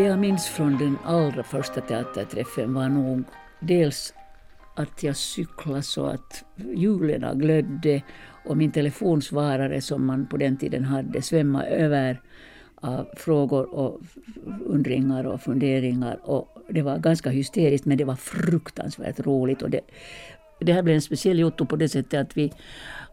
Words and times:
Det 0.00 0.06
jag 0.06 0.18
minns 0.18 0.46
från 0.46 0.78
den 0.78 0.98
allra 1.04 1.42
första 1.42 1.80
teaterträffen 1.80 2.74
var 2.74 2.88
nog 2.88 3.24
dels 3.60 4.14
att 4.76 5.02
jag 5.02 5.16
cyklade 5.16 5.82
så 5.82 6.06
att 6.06 6.44
hjulen 6.74 7.38
glödde 7.38 8.02
och 8.44 8.56
min 8.56 8.72
telefonsvarare 8.72 9.80
som 9.80 10.06
man 10.06 10.26
på 10.26 10.36
den 10.36 10.56
tiden 10.56 10.84
hade 10.84 11.22
svämmade 11.22 11.66
över 11.66 12.20
av 12.74 13.08
frågor 13.16 13.74
och 13.74 14.00
undringar 14.66 15.24
och 15.24 15.40
funderingar. 15.40 16.18
Och 16.22 16.48
det 16.68 16.82
var 16.82 16.98
ganska 16.98 17.30
hysteriskt 17.30 17.84
men 17.84 17.98
det 17.98 18.04
var 18.04 18.16
fruktansvärt 18.16 19.20
roligt. 19.20 19.62
Och 19.62 19.70
det, 19.70 19.80
det 20.60 20.72
här 20.72 20.82
blev 20.82 20.94
en 20.94 21.02
speciell 21.02 21.38
jotto 21.38 21.66
på 21.66 21.76
det 21.76 21.88
sättet 21.88 22.20
att, 22.20 22.36
vi, 22.36 22.52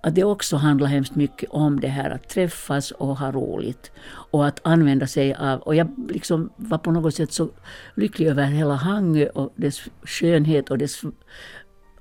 att 0.01 0.15
det 0.15 0.23
också 0.23 0.55
handlar 0.55 0.87
hemskt 0.87 1.15
mycket 1.15 1.49
om 1.49 1.79
det 1.79 1.87
här 1.87 2.09
att 2.09 2.29
träffas 2.29 2.91
och 2.91 3.17
ha 3.17 3.31
roligt. 3.31 3.91
Och 4.31 4.47
att 4.47 4.59
använda 4.63 5.07
sig 5.07 5.33
av... 5.33 5.59
Och 5.59 5.75
jag 5.75 5.87
liksom 6.09 6.49
var 6.55 6.77
på 6.77 6.91
något 6.91 7.15
sätt 7.15 7.31
så 7.31 7.49
lycklig 7.95 8.27
över 8.27 8.43
hela 8.43 8.75
Hangö 8.75 9.29
och 9.29 9.53
dess 9.55 9.81
skönhet 10.03 10.69
och 10.69 10.77
dess 10.77 11.01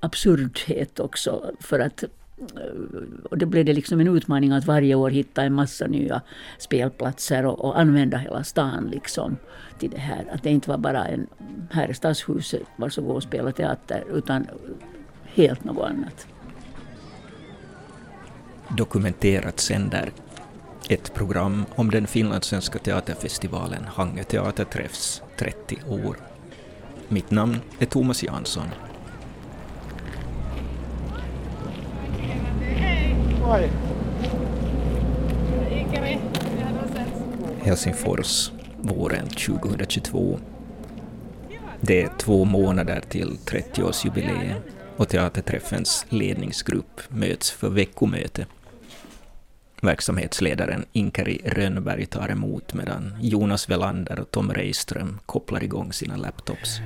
absurdhet 0.00 1.00
också. 1.00 1.50
För 1.60 1.80
att 1.80 2.02
eh, 2.02 2.08
och 3.30 3.38
då 3.38 3.46
blev 3.46 3.64
det 3.64 3.72
liksom 3.72 4.00
en 4.00 4.08
utmaning 4.08 4.52
att 4.52 4.66
varje 4.66 4.94
år 4.94 5.10
hitta 5.10 5.42
en 5.42 5.54
massa 5.54 5.86
nya 5.86 6.22
spelplatser 6.58 7.46
och, 7.46 7.64
och, 7.64 7.80
använda 7.80 8.16
hela 8.16 8.44
stan 8.44 8.88
liksom 8.92 9.36
till 9.78 9.90
det 9.90 9.98
här. 9.98 10.26
Att 10.32 10.42
det 10.42 10.50
inte 10.50 10.70
var 10.70 10.78
bara 10.78 11.04
en, 11.04 11.26
här 11.70 11.90
i 11.90 11.94
Stadshuset, 11.94 12.62
varsågod 12.76 13.16
och 13.16 13.22
spela 13.22 13.52
teater, 13.52 14.04
utan 14.12 14.46
helt 15.36 15.64
något 15.64 15.90
annat. 15.90 16.26
Dokumenterat 18.68 19.60
sänder 19.60 20.12
ett 20.88 21.14
program 21.14 21.64
om 21.74 21.90
den 21.90 22.06
finlandssvenska 22.06 22.78
teaterfestivalen 22.78 23.84
Hangö 23.84 24.24
teaterträffs 24.24 25.22
30 25.38 25.76
år. 25.88 26.16
Mitt 27.08 27.30
namn 27.30 27.56
är 27.78 27.86
Thomas 27.86 28.22
Jansson. 28.22 28.66
Helsingfors, 37.62 38.50
våren 38.80 39.28
2022. 39.28 40.38
Det 41.80 42.02
är 42.02 42.10
två 42.18 42.44
månader 42.44 43.00
till 43.08 43.38
30-årsjubileet 43.46 44.75
och 44.96 45.08
teaterträffens 45.08 46.06
ledningsgrupp 46.08 47.00
möts 47.08 47.50
för 47.50 47.70
veckomöte. 47.70 48.46
Verksamhetsledaren 49.82 50.84
Inkari 50.92 51.40
Rönnberg 51.44 52.06
tar 52.06 52.28
emot 52.28 52.74
medan 52.74 53.14
Jonas 53.20 53.70
Velander 53.70 54.20
och 54.20 54.30
Tom 54.30 54.52
Reiström 54.52 55.18
kopplar 55.26 55.64
igång 55.64 55.92
sina 55.92 56.16
laptops. 56.16 56.80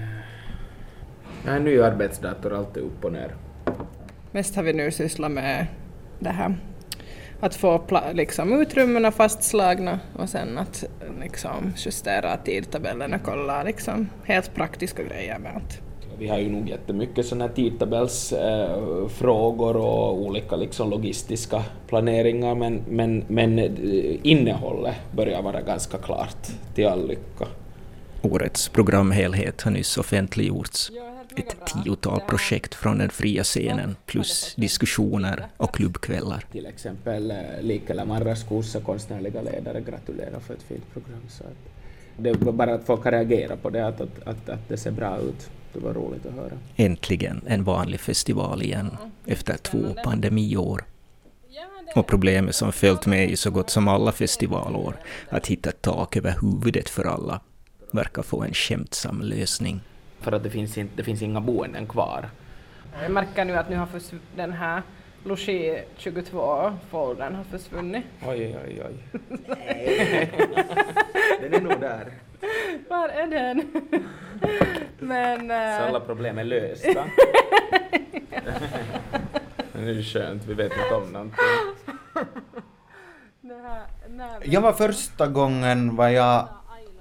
En 1.46 1.64
ny 1.64 1.80
arbetsdator 1.80 2.52
alltid 2.52 2.82
upp 2.82 3.04
och 3.04 3.12
ner. 3.12 3.34
Mest 4.32 4.56
har 4.56 4.62
vi 4.62 4.72
nu 4.72 4.90
sysslat 4.90 5.30
med 5.30 5.66
det 6.18 6.30
här 6.30 6.56
att 7.40 7.54
få 7.54 7.82
liksom, 8.12 8.60
utrymmena 8.60 9.10
fastslagna 9.12 10.00
och 10.16 10.28
sen 10.28 10.58
att 10.58 10.84
liksom, 11.20 11.72
justera 11.76 12.36
tidtabellerna, 12.36 13.18
kolla 13.18 13.62
liksom, 13.62 14.08
helt 14.24 14.54
praktiska 14.54 15.02
grejer 15.02 15.38
med 15.38 15.52
allt. 15.54 15.89
Vi 16.20 16.28
har 16.28 16.38
ju 16.38 16.48
nog 16.48 16.68
jättemycket 16.68 17.26
sådana 17.26 17.46
här 17.46 17.54
tidtabellsfrågor 17.54 19.76
eh, 19.76 19.82
och 19.82 20.18
olika 20.18 20.56
liksom, 20.56 20.90
logistiska 20.90 21.64
planeringar 21.86 22.54
men, 22.54 22.82
men, 22.88 23.24
men 23.28 23.58
eh, 23.58 23.70
innehållet 24.22 24.94
börjar 25.12 25.42
vara 25.42 25.60
ganska 25.60 25.98
klart 25.98 26.46
till 26.74 26.86
all 26.86 27.08
lycka. 27.08 27.46
Årets 28.22 28.68
programhelhet 28.68 29.62
har 29.62 29.70
nyss 29.70 29.98
offentliggjorts 29.98 30.90
ett 31.36 31.56
tiotal 31.66 32.20
projekt 32.28 32.74
från 32.74 32.98
den 32.98 33.10
fria 33.10 33.44
scenen 33.44 33.96
plus 34.06 34.54
diskussioner 34.54 35.46
och 35.56 35.74
klubbkvällar. 35.74 36.44
Till 36.52 36.66
exempel 36.66 37.30
eh, 37.30 37.36
Likela 37.60 38.04
Marras 38.04 38.44
kursa 38.44 38.80
konstnärliga 38.80 39.42
ledare 39.42 39.80
gratulerar 39.80 40.40
för 40.40 40.54
ett 40.54 40.62
fint 40.62 40.92
program. 40.92 41.22
Så 41.28 41.44
att 41.44 41.56
det 42.16 42.32
var 42.32 42.52
bara 42.52 42.74
att 42.74 42.84
folk 42.84 43.04
har 43.04 43.12
reagerat 43.12 43.62
på 43.62 43.70
det, 43.70 43.86
att, 43.86 44.00
att, 44.00 44.22
att, 44.24 44.48
att 44.48 44.68
det 44.68 44.76
ser 44.76 44.90
bra 44.90 45.18
ut. 45.18 45.50
Det 45.72 45.80
var 45.80 45.94
roligt 45.94 46.26
att 46.26 46.32
höra. 46.32 46.52
Äntligen 46.76 47.40
en 47.46 47.64
vanlig 47.64 48.00
festival 48.00 48.62
igen 48.62 48.96
efter 49.26 49.56
två 49.56 49.94
pandemiår. 50.04 50.84
Och 51.94 52.06
problemet 52.06 52.54
som 52.54 52.72
följt 52.72 53.06
med 53.06 53.30
i 53.30 53.36
så 53.36 53.50
gott 53.50 53.70
som 53.70 53.88
alla 53.88 54.12
festivalår, 54.12 54.96
att 55.28 55.46
hitta 55.46 55.72
tak 55.72 56.16
över 56.16 56.36
huvudet 56.40 56.88
för 56.88 57.04
alla, 57.04 57.40
verkar 57.90 58.22
få 58.22 58.42
en 58.42 58.54
skämtsam 58.54 59.20
lösning 59.20 59.80
för 60.20 60.32
att 60.32 60.42
det 60.42 60.50
finns, 60.50 60.78
inte, 60.78 60.92
det 60.96 61.04
finns 61.04 61.22
inga 61.22 61.40
boenden 61.40 61.86
kvar. 61.86 62.28
Jag 63.02 63.10
märker 63.10 63.44
nu 63.44 63.56
att 63.56 63.70
nu 63.70 63.76
har 63.76 63.88
den 64.36 64.52
här 64.52 64.82
Logi 65.24 65.82
22-foldern 65.98 67.34
har 67.34 67.44
försvunnit. 67.44 68.04
Oj, 68.26 68.56
oj, 68.66 68.82
oj. 68.86 69.20
den 71.40 71.54
är 71.54 71.60
nog 71.60 71.80
där. 71.80 72.12
Var 72.88 73.08
är 73.08 73.26
den? 73.26 73.72
Men... 74.98 75.50
Uh... 75.50 75.78
Så 75.78 75.84
alla 75.88 76.00
problem 76.00 76.38
är 76.38 76.44
lösta. 76.44 77.04
Men 79.72 79.84
det 79.84 79.90
är 79.90 79.94
ju 79.94 80.02
skönt, 80.02 80.44
vi 80.46 80.54
vet 80.54 80.72
inte 80.72 80.94
om 80.94 81.12
någonting. 81.12 81.38
Jag 84.44 84.60
var 84.60 84.72
första 84.72 85.26
gången 85.26 85.96
var 85.96 86.08
jag 86.08 86.48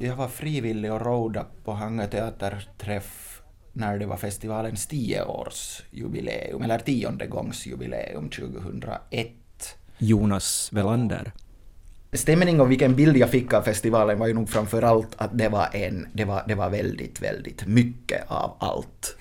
jag 0.02 0.16
var 0.16 0.28
frivillig 0.28 0.94
och 0.94 1.06
roda 1.06 1.46
på 1.64 1.72
Hangö 1.72 2.08
teaterträff 2.08 3.42
när 3.74 4.00
det 4.00 4.06
var 4.06 4.18
festivalens 4.18 4.88
tioårsjubileum, 4.88 6.62
eller 6.62 6.80
tiondegångsjubileum 6.80 8.30
2001. 8.30 9.32
Jonas 9.98 10.70
Velander. 10.74 11.32
Stämningen 12.14 12.62
och 12.62 12.72
vilken 12.72 12.96
bild 12.96 13.18
jag 13.18 13.30
fick 13.30 13.54
av 13.54 13.62
festivalen 13.62 14.20
var 14.20 14.28
ju 14.28 14.34
nog 14.34 14.50
framför 14.50 14.82
allt 14.82 15.16
att 15.18 15.38
det 15.38 15.50
var 15.50 15.70
en, 15.74 16.08
det 16.14 16.26
var, 16.26 16.44
det 16.48 16.56
var 16.56 16.70
väldigt, 16.70 17.22
väldigt 17.22 17.68
mycket 17.68 18.24
av 18.28 18.56
allt. 18.60 19.18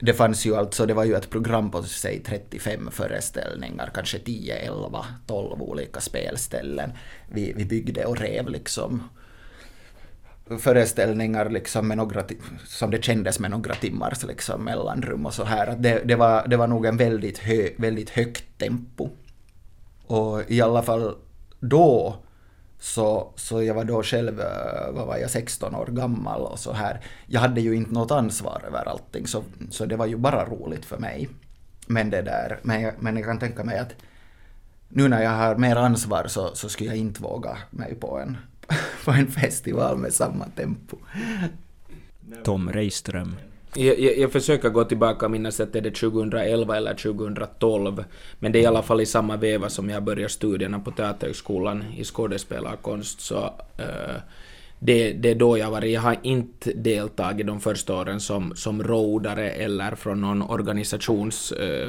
Det 0.00 0.12
fanns 0.14 0.46
ju 0.46 0.56
alltså, 0.56 0.86
det 0.86 0.94
var 0.94 1.04
ju 1.04 1.14
ett 1.14 1.30
program 1.30 1.70
på 1.70 1.82
säg 1.82 2.22
35 2.22 2.90
föreställningar, 2.92 3.90
kanske 3.94 4.18
10, 4.18 4.54
11, 4.54 5.06
12 5.26 5.62
olika 5.62 6.00
spelställen. 6.00 6.92
Vi, 7.28 7.52
vi 7.56 7.64
byggde 7.64 8.04
och 8.04 8.18
rev 8.18 8.48
liksom 8.48 9.02
föreställningar 10.58 11.50
liksom 11.50 11.88
med 11.88 11.96
några, 11.96 12.24
som 12.66 12.90
det 12.90 13.04
kändes 13.04 13.38
med 13.38 13.50
några 13.50 13.74
timmars 13.74 14.24
liksom 14.24 14.64
mellanrum 14.64 15.26
och 15.26 15.34
så 15.34 15.44
här. 15.44 15.76
Det, 15.78 16.02
det, 16.04 16.14
var, 16.14 16.48
det 16.48 16.56
var 16.56 16.66
nog 16.66 16.86
en 16.86 16.96
väldigt, 16.96 17.38
hö, 17.38 17.68
väldigt 17.76 18.10
högt 18.10 18.58
tempo. 18.58 19.08
Och 20.06 20.50
i 20.50 20.60
alla 20.60 20.82
fall 20.82 21.16
då 21.60 22.16
så, 22.80 23.32
så 23.36 23.62
jag 23.62 23.74
var 23.74 23.84
då 23.84 24.02
själv, 24.02 24.40
eh, 24.40 24.92
vad 24.92 25.06
var 25.06 25.16
jag, 25.16 25.30
16 25.30 25.74
år 25.74 25.86
gammal 25.86 26.40
och 26.40 26.58
så 26.58 26.72
här. 26.72 27.00
Jag 27.26 27.40
hade 27.40 27.60
ju 27.60 27.74
inte 27.74 27.92
något 27.92 28.10
ansvar 28.10 28.62
över 28.66 28.88
allting 28.88 29.26
så, 29.26 29.42
så 29.70 29.86
det 29.86 29.96
var 29.96 30.06
ju 30.06 30.16
bara 30.16 30.44
roligt 30.44 30.84
för 30.84 30.98
mig. 30.98 31.28
Men 31.86 32.10
det 32.10 32.22
där, 32.22 32.60
men 32.62 32.82
jag, 32.82 32.94
men 32.98 33.16
jag 33.16 33.24
kan 33.24 33.38
tänka 33.38 33.64
mig 33.64 33.78
att 33.78 33.94
nu 34.88 35.08
när 35.08 35.22
jag 35.22 35.30
har 35.30 35.56
mer 35.56 35.76
ansvar 35.76 36.24
så, 36.28 36.54
så 36.54 36.68
skulle 36.68 36.90
jag 36.90 36.98
inte 36.98 37.22
våga 37.22 37.58
mig 37.70 37.94
på 37.94 38.18
en, 38.18 38.36
på 39.04 39.10
en 39.10 39.26
festival 39.26 39.98
med 39.98 40.12
samma 40.12 40.44
tempo. 40.44 40.96
Tom 42.44 42.72
Reiström. 42.72 43.36
Jag, 43.74 44.00
jag, 44.00 44.18
jag, 44.18 44.32
försöker 44.32 44.68
gå 44.68 44.84
tillbaka 44.84 45.26
och 45.26 45.32
minnas 45.32 45.60
att 45.60 45.72
det 45.72 45.78
är 45.78 45.90
2011 45.90 46.76
eller 46.76 46.94
2012, 46.94 48.04
men 48.38 48.52
det 48.52 48.58
är 48.58 48.62
i 48.62 48.66
alla 48.66 48.82
fall 48.82 49.00
i 49.00 49.06
samma 49.06 49.36
veva 49.36 49.68
som 49.68 49.90
jag 49.90 50.02
började 50.02 50.28
studierna 50.28 50.78
på 50.78 50.90
Teaterhögskolan 50.90 51.84
i 51.96 52.04
skådespelarkonst, 52.04 53.20
så 53.20 53.44
uh, 53.80 54.16
det, 54.78 55.12
det 55.12 55.30
är 55.30 55.34
då 55.34 55.58
jag 55.58 55.70
varit. 55.70 55.92
Jag 55.92 56.00
har 56.00 56.16
inte 56.22 56.72
deltagit 56.72 57.46
de 57.46 57.60
första 57.60 57.94
åren 57.94 58.20
som, 58.20 58.56
som 58.56 58.82
rådare 58.82 59.50
eller 59.50 59.94
från 59.94 60.20
någon 60.20 60.42
organisations, 60.42 61.52
uh, 61.52 61.88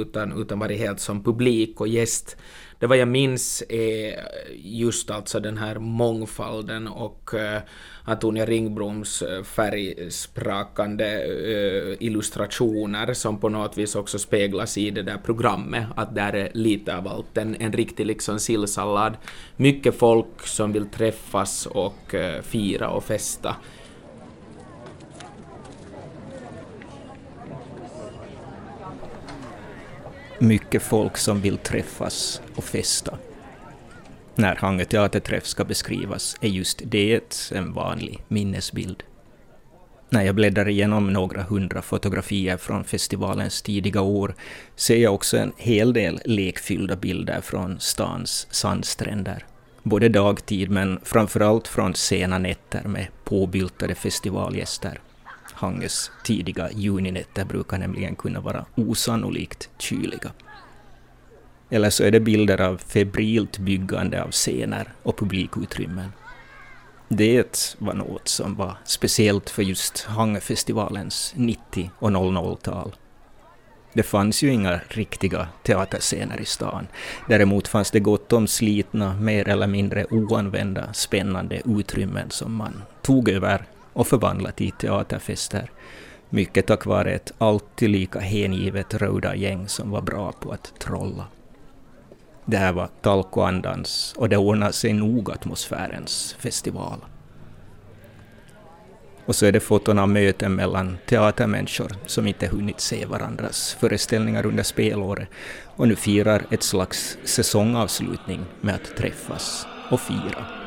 utan, 0.00 0.40
utan 0.40 0.58
varit 0.58 0.78
helt 0.78 1.00
som 1.00 1.24
publik 1.24 1.80
och 1.80 1.88
gäst 1.88 2.36
det 2.80 2.86
vad 2.86 2.98
jag 2.98 3.08
minns 3.08 3.62
är 3.68 4.20
just 4.54 5.10
alltså 5.10 5.40
den 5.40 5.58
här 5.58 5.78
mångfalden 5.78 6.88
och 6.88 7.30
uh, 7.34 7.58
Antonia 8.04 8.46
Ringbloms 8.46 9.22
eh, 9.22 9.42
färgsprakande 9.42 11.04
uh, 11.04 11.96
illustrationer 12.00 13.14
som 13.14 13.40
på 13.40 13.48
något 13.48 13.78
vis 13.78 13.94
också 13.94 14.18
speglas 14.18 14.78
i 14.78 14.90
det 14.90 15.02
där 15.02 15.18
programmet, 15.24 15.86
att 15.96 16.14
där 16.14 16.32
är 16.32 16.50
lite 16.54 16.96
av 16.96 17.08
allt, 17.08 17.36
en, 17.36 17.56
en 17.60 17.72
riktig 17.72 18.06
liksom 18.06 18.38
sillsallad. 18.38 19.16
Mycket 19.56 19.94
folk 19.94 20.46
som 20.46 20.72
vill 20.72 20.86
träffas 20.86 21.66
och 21.66 22.14
fira 22.42 22.90
och 22.90 23.04
festa. 23.04 23.56
Mycket 30.40 30.82
folk 30.82 31.16
som 31.16 31.40
vill 31.40 31.58
träffas 31.58 32.42
och 32.54 32.64
festa. 32.64 33.18
När 34.34 34.56
Hangö 34.56 34.84
teaterträff 34.84 35.46
ska 35.46 35.64
beskrivas 35.64 36.36
är 36.40 36.48
just 36.48 36.82
det 36.84 37.50
en 37.52 37.72
vanlig 37.72 38.24
minnesbild. 38.28 39.02
När 40.08 40.22
jag 40.22 40.34
bläddrar 40.34 40.68
igenom 40.68 41.12
några 41.12 41.42
hundra 41.42 41.82
fotografier 41.82 42.56
från 42.56 42.84
festivalens 42.84 43.62
tidiga 43.62 44.00
år 44.00 44.34
ser 44.76 44.96
jag 44.96 45.14
också 45.14 45.36
en 45.36 45.52
hel 45.56 45.92
del 45.92 46.20
lekfyllda 46.24 46.96
bilder 46.96 47.40
från 47.40 47.80
stans 47.80 48.46
sandstränder. 48.50 49.44
Både 49.82 50.08
dagtid 50.08 50.70
men 50.70 51.00
framförallt 51.02 51.68
från 51.68 51.94
sena 51.94 52.38
nätter 52.38 52.82
med 52.84 53.06
påbyltade 53.24 53.94
festivalgäster. 53.94 55.00
Hangös 55.60 56.10
tidiga 56.24 56.70
juninätter 56.72 57.44
brukar 57.44 57.78
nämligen 57.78 58.16
kunna 58.16 58.40
vara 58.40 58.64
osannolikt 58.74 59.70
kyliga. 59.78 60.32
Eller 61.70 61.90
så 61.90 62.04
är 62.04 62.10
det 62.10 62.20
bilder 62.20 62.60
av 62.60 62.76
febrilt 62.76 63.58
byggande 63.58 64.22
av 64.22 64.30
scener 64.30 64.92
och 65.02 65.18
publikutrymmen. 65.18 66.12
Det 67.08 67.76
var 67.78 67.94
något 67.94 68.28
som 68.28 68.54
var 68.54 68.76
speciellt 68.84 69.50
för 69.50 69.62
just 69.62 70.04
Hangöfestivalens 70.04 71.32
90 71.36 71.90
och 71.98 72.10
00-tal. 72.10 72.96
Det 73.92 74.02
fanns 74.02 74.42
ju 74.42 74.52
inga 74.52 74.80
riktiga 74.88 75.48
teaterscener 75.62 76.40
i 76.40 76.44
stan. 76.44 76.86
Däremot 77.28 77.68
fanns 77.68 77.90
det 77.90 78.00
gott 78.00 78.32
om 78.32 78.46
slitna, 78.46 79.14
mer 79.14 79.48
eller 79.48 79.66
mindre 79.66 80.04
oanvända, 80.10 80.92
spännande 80.92 81.62
utrymmen 81.64 82.30
som 82.30 82.54
man 82.54 82.82
tog 83.02 83.28
över 83.28 83.66
och 83.92 84.06
förvandlat 84.06 84.56
till 84.56 84.70
teaterfester. 84.70 85.70
Mycket 86.30 86.66
tack 86.66 86.86
vare 86.86 87.12
ett 87.12 87.32
alltid 87.38 87.90
lika 87.90 88.20
hängivet 88.20 88.94
röda 88.94 89.34
gäng 89.34 89.68
som 89.68 89.90
var 89.90 90.02
bra 90.02 90.32
på 90.32 90.52
att 90.52 90.72
trolla. 90.78 91.26
Det 92.44 92.56
här 92.56 92.72
var 92.72 92.88
Talkoandans 93.00 94.14
och 94.16 94.28
det 94.28 94.36
ordnade 94.36 94.72
sig 94.72 94.92
nog 94.92 95.30
atmosfärens 95.30 96.36
festival. 96.38 96.98
Och 99.26 99.36
så 99.36 99.46
är 99.46 99.52
det 99.52 99.60
foton 99.60 99.98
av 99.98 100.08
möten 100.08 100.54
mellan 100.54 100.98
teatermänniskor 101.06 101.92
som 102.06 102.26
inte 102.26 102.46
hunnit 102.46 102.80
se 102.80 103.06
varandras 103.06 103.76
föreställningar 103.80 104.46
under 104.46 104.62
spelåret 104.62 105.28
och 105.76 105.88
nu 105.88 105.96
firar 105.96 106.42
ett 106.50 106.62
slags 106.62 107.18
säsongavslutning 107.24 108.44
med 108.60 108.74
att 108.74 108.96
träffas 108.96 109.66
och 109.90 110.00
fira. 110.00 110.59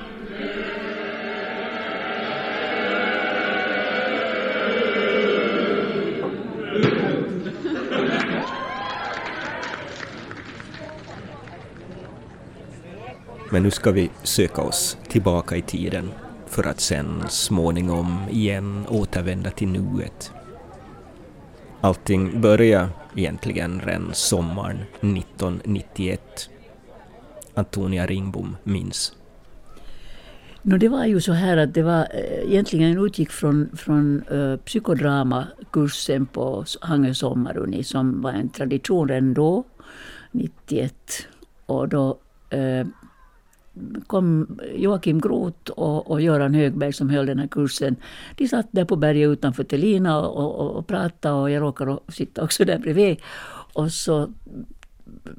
Men 13.54 13.64
nu 13.64 13.72
ska 13.72 13.92
vi 13.92 14.10
söka 14.24 14.62
oss 14.62 14.98
tillbaka 15.08 15.58
i 15.58 15.62
tiden 15.62 16.12
för 16.48 16.68
att 16.68 16.80
sen 16.80 17.24
småningom 17.30 18.20
igen 18.30 18.86
återvända 18.90 19.50
till 19.50 19.68
nuet. 19.68 20.32
Allting 21.82 22.42
började 22.42 22.90
egentligen 23.16 23.82
redan 23.82 24.10
sommaren 24.14 24.78
1991. 24.78 26.50
Antonia 27.54 28.06
Ringbom 28.06 28.58
minns. 28.64 29.16
No, 30.62 30.78
det 30.78 30.90
var 30.90 31.06
ju 31.06 31.22
så 31.22 31.34
här 31.34 31.58
att 31.58 31.74
det 31.74 31.84
var 31.84 32.08
eh, 32.14 32.52
egentligen 32.52 33.06
utgick 33.06 33.32
från, 33.32 33.70
från 33.78 34.24
uh, 34.32 34.58
psykodramakursen 34.58 36.26
på 36.26 36.66
Hangö 36.82 37.14
sommaruni 37.14 37.84
som 37.84 38.22
var 38.22 38.32
en 38.32 38.50
tradition 38.50 39.10
redan 39.10 39.34
då, 39.34 39.64
91. 40.32 40.96
Och 41.66 41.90
då 41.90 42.18
uh, 42.54 42.86
kom 44.08 44.60
Joakim 44.76 45.20
Groth 45.20 45.72
och, 45.72 46.12
och 46.12 46.22
Göran 46.22 46.54
Högberg 46.54 46.94
som 46.94 47.10
höll 47.10 47.26
den 47.26 47.40
här 47.40 47.48
kursen. 47.48 47.96
De 48.36 48.48
satt 48.48 48.68
där 48.72 48.86
på 48.86 48.96
berget 48.96 49.30
utanför 49.30 49.64
Telina 49.64 50.28
och, 50.28 50.60
och, 50.60 50.72
och 50.72 50.88
pratade 50.88 51.36
och 51.36 51.52
jag 51.52 51.62
råkade 51.62 51.98
sitta 52.08 52.44
också 52.44 52.66
där 52.66 52.80
bredvid. 52.80 53.18
Och 53.74 53.92
så 53.92 54.30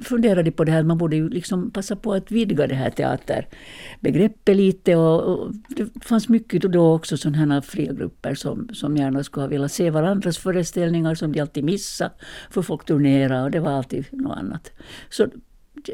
funderade 0.00 0.50
på 0.50 0.64
det 0.64 0.72
här, 0.72 0.82
man 0.82 0.98
borde 0.98 1.16
ju 1.16 1.28
liksom 1.28 1.70
passa 1.70 1.96
på 1.96 2.12
att 2.12 2.30
vidga 2.30 2.66
det 2.66 2.74
här 2.74 2.90
teaterbegreppet 2.90 4.56
lite. 4.56 4.96
Och, 4.96 5.22
och 5.22 5.52
det 5.68 6.04
fanns 6.04 6.28
mycket 6.28 6.62
då 6.62 6.94
också 6.94 7.16
sådana 7.16 7.54
här 7.54 7.60
fria 7.60 7.92
grupper 7.92 8.34
som, 8.34 8.68
som 8.72 8.96
gärna 8.96 9.24
skulle 9.24 9.42
ha 9.42 9.48
velat 9.48 9.72
se 9.72 9.90
varandras 9.90 10.38
föreställningar 10.38 11.14
som 11.14 11.32
de 11.32 11.40
alltid 11.40 11.64
missade. 11.64 12.10
För 12.50 12.62
folk 12.62 12.84
turnerade 12.84 13.44
och 13.44 13.50
det 13.50 13.60
var 13.60 13.70
alltid 13.70 14.04
något 14.10 14.38
annat. 14.38 14.72
Så 15.10 15.26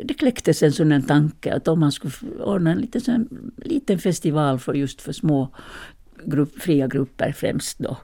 det 0.05 0.15
kläcktes 0.15 0.63
en 0.63 0.73
sån 0.73 1.03
tanke 1.03 1.55
att 1.55 1.69
om 1.69 1.81
man 1.81 1.93
skulle 1.93 2.15
ordna 2.39 2.73
en 2.73 2.79
liten, 2.79 3.01
sån, 3.01 3.53
liten 3.57 3.99
festival 3.99 4.59
för 4.59 4.75
just 4.75 5.03
för 5.03 5.13
små 5.13 5.49
grupp, 6.25 6.63
fria 6.63 6.87
grupper 6.87 7.33
främst 7.33 7.79
då. 7.79 7.97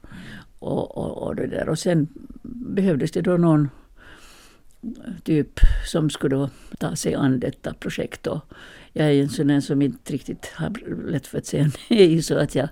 Och, 0.58 0.96
och, 0.96 1.26
och, 1.26 1.36
det 1.36 1.46
där. 1.46 1.68
och 1.68 1.78
sen 1.78 2.08
behövdes 2.42 3.10
det 3.10 3.22
då 3.22 3.36
någon 3.36 3.68
typ 5.24 5.60
som 5.86 6.10
skulle 6.10 6.36
då 6.36 6.50
ta 6.78 6.96
sig 6.96 7.14
an 7.14 7.40
detta 7.40 7.74
projekt. 7.74 8.26
Och 8.26 8.40
jag 8.92 9.06
är 9.06 9.22
en 9.22 9.28
sån 9.28 9.62
som 9.62 9.82
inte 9.82 10.12
riktigt 10.12 10.46
har 10.54 10.72
lätt 11.10 11.26
för 11.26 11.38
att 11.38 11.46
säga 11.46 11.70
nej, 11.90 12.22
så 12.22 12.38
att 12.38 12.54
jag 12.54 12.68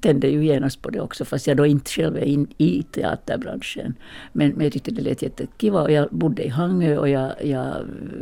tände 0.00 0.28
ju 0.28 0.44
genast 0.44 0.82
på 0.82 0.90
det 0.90 1.00
också, 1.00 1.24
fast 1.24 1.46
jag 1.46 1.56
då 1.56 1.66
inte 1.66 1.90
själv 1.90 2.16
är 2.16 2.24
in 2.24 2.46
i 2.58 2.82
teaterbranschen. 2.82 3.94
Men, 4.32 4.50
men 4.50 4.64
jag 4.64 4.72
tyckte 4.72 4.90
det 4.90 5.02
lät 5.02 5.22
jättekiva 5.22 5.82
och 5.82 5.92
jag 5.92 6.08
bodde 6.10 6.42
i 6.44 6.48
Hangö 6.48 6.98
och 6.98 7.08
jag, 7.08 7.32
jag 7.44 7.74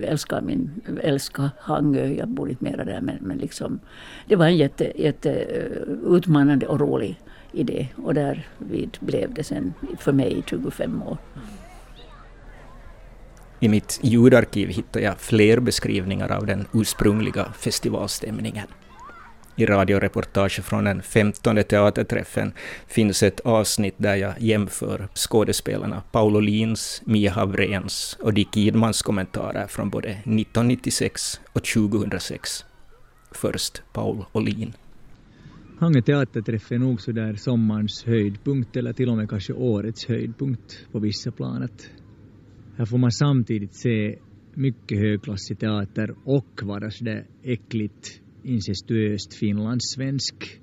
älskar, 0.03 0.41
min, 0.41 0.71
älskar 1.03 1.51
Hangö. 1.61 2.07
Jag 2.07 2.29
bor 2.29 2.51
inte 2.51 2.65
mera 2.65 2.85
där, 2.85 3.01
men, 3.01 3.17
men 3.21 3.39
liksom, 3.39 3.81
det 4.27 4.37
var 4.37 4.47
en 4.47 4.57
jätte, 4.57 4.93
jätte 5.03 5.33
eh, 5.33 6.15
utmanande 6.17 6.67
och 6.67 6.81
rolig 6.81 7.21
idé. 7.53 7.89
Och 7.97 8.15
därvid 8.15 8.99
blev 9.01 9.35
det 9.35 9.45
sen 9.45 9.75
för 9.99 10.13
mig 10.13 10.43
25 10.47 11.03
år. 11.03 11.19
I 13.61 13.69
mitt 13.69 14.01
ljudarkiv 14.03 14.69
hittar 14.69 15.01
jag 15.01 15.19
fler 15.19 15.61
beskrivningar 15.61 16.33
av 16.33 16.47
den 16.47 16.67
ursprungliga 16.75 17.53
festivalstämningen. 17.59 18.67
I 19.59 19.67
radioreportage 19.67 20.63
från 20.63 20.85
den 20.85 21.03
femtonde 21.03 21.63
teaterträffen 21.63 22.53
finns 22.87 23.23
ett 23.23 23.41
avsnitt 23.41 23.95
där 23.97 24.17
jag 24.17 24.41
jämför 24.41 25.09
skådespelarna 25.15 26.03
Paolo 26.13 26.41
Lins, 26.41 27.03
Mia 27.05 27.33
Havréns 27.33 28.17
och 28.21 28.35
Dick 28.35 28.57
Idmans 28.57 29.03
kommentarer 29.03 29.67
från 29.67 29.91
både 29.91 30.09
1996 30.09 31.41
och 31.53 31.65
2006. 31.65 32.65
Först 33.31 33.83
Paul 33.93 34.25
Olin. 34.33 34.73
Hangö 35.79 36.03
teaterträff 36.03 36.73
är 36.73 36.79
nog 36.79 37.01
sådär 37.01 37.35
sommarens 37.35 38.05
höjdpunkt 38.05 38.77
eller 38.77 38.93
till 38.93 39.09
och 39.09 39.17
med 39.17 39.31
kanske 39.31 39.53
årets 39.53 40.07
höjdpunkt 40.07 40.87
på 40.93 40.99
vissa 40.99 41.31
plan. 41.31 41.69
Här 42.77 42.85
får 42.85 42.99
man 42.99 43.13
samtidigt 43.13 43.75
se 43.75 44.19
mycket 44.55 44.99
högklassig 44.99 45.59
teater 45.59 46.15
och 46.25 46.63
vara 46.63 46.91
sådär 46.91 47.27
äckligt 47.43 48.21
incestuöst 48.47 49.35
finlandssvensk 49.35 50.61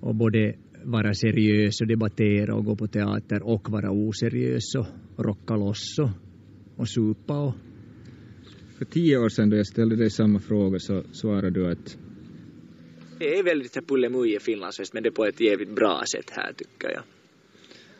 och 0.00 0.14
både 0.14 0.54
vara 0.84 1.14
seriös 1.14 1.80
och 1.80 1.86
debattera 1.86 2.54
och 2.54 2.64
gå 2.64 2.76
på 2.76 2.86
teater 2.86 3.42
och 3.42 3.70
vara 3.70 3.90
oseriös 3.90 4.74
och 4.74 4.86
rocka 5.24 5.56
loss 5.56 5.98
och, 5.98 6.10
och 6.76 6.88
supa 6.88 7.38
och... 7.38 7.54
För 8.78 8.84
tio 8.84 9.18
år 9.18 9.28
sedan 9.28 9.50
då 9.50 9.56
jag 9.56 9.66
ställde 9.66 9.96
dig 9.96 10.10
samma 10.10 10.38
fråga 10.40 10.78
så 10.78 11.02
svarade 11.12 11.50
du 11.50 11.70
att 11.70 11.98
det 13.18 13.38
är 13.38 13.42
väldigt 13.42 13.88
pullemuje 13.88 14.40
finlandssvenskt 14.40 14.94
men 14.94 15.02
det 15.02 15.08
är 15.08 15.10
på 15.10 15.24
ett 15.24 15.40
jävligt 15.40 15.74
bra 15.74 16.02
sätt 16.12 16.30
här 16.30 16.52
tycker 16.52 16.90
jag. 16.90 17.02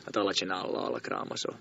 Att 0.05 0.17
alla 0.17 0.33
känner 0.33 0.55
alla, 0.55 0.79
alla 0.79 0.99
kramas 0.99 1.45
och 1.45 1.55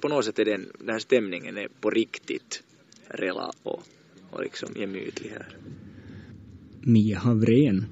på 0.00 0.08
något 0.08 0.24
sätt 0.24 0.38
är 0.38 0.44
den, 0.44 0.66
den 0.78 0.88
här 0.88 0.98
stämningen 0.98 1.58
är 1.58 1.68
på 1.80 1.90
riktigt 1.90 2.62
rela 3.08 3.50
och, 3.62 3.82
och 4.30 4.42
liksom 4.42 4.68
gemytlig 4.76 5.30
här. 5.30 5.56
Mia 6.84 7.18
Havrén. 7.18 7.84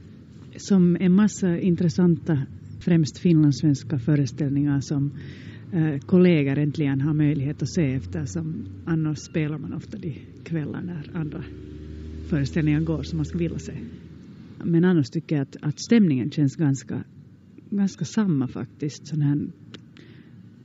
Som 0.56 0.97
en 1.00 1.12
massa 1.12 1.59
intressanta, 1.59 2.38
främst 2.80 3.18
finlandssvenska 3.18 3.99
föreställningar 3.99 4.80
som 4.80 5.11
eh, 5.73 6.00
kollegor 6.00 6.59
äntligen 6.59 7.00
har 7.00 7.14
möjlighet 7.14 7.62
att 7.62 7.70
se 7.70 7.92
eftersom 7.94 8.64
annars 8.85 9.18
spelar 9.18 9.59
man 9.59 9.73
ofta 9.73 9.99
de 9.99 10.14
kvällar 10.44 10.82
när 10.82 11.11
andra 11.14 11.44
föreställningar 12.28 12.80
går 12.80 13.02
som 13.02 13.16
man 13.16 13.26
skulle 13.26 13.42
vilja 13.42 13.59
se. 13.59 13.75
Men 14.64 14.85
annars 14.85 15.11
tycker 15.11 15.37
jag 15.37 15.42
att, 15.42 15.56
att 15.61 15.80
stämningen 15.80 16.30
känns 16.30 16.56
ganska, 16.56 17.04
ganska 17.70 18.04
samma 18.04 18.49
faktiskt. 18.49 19.06
Sån 19.06 19.23
här 19.23 19.37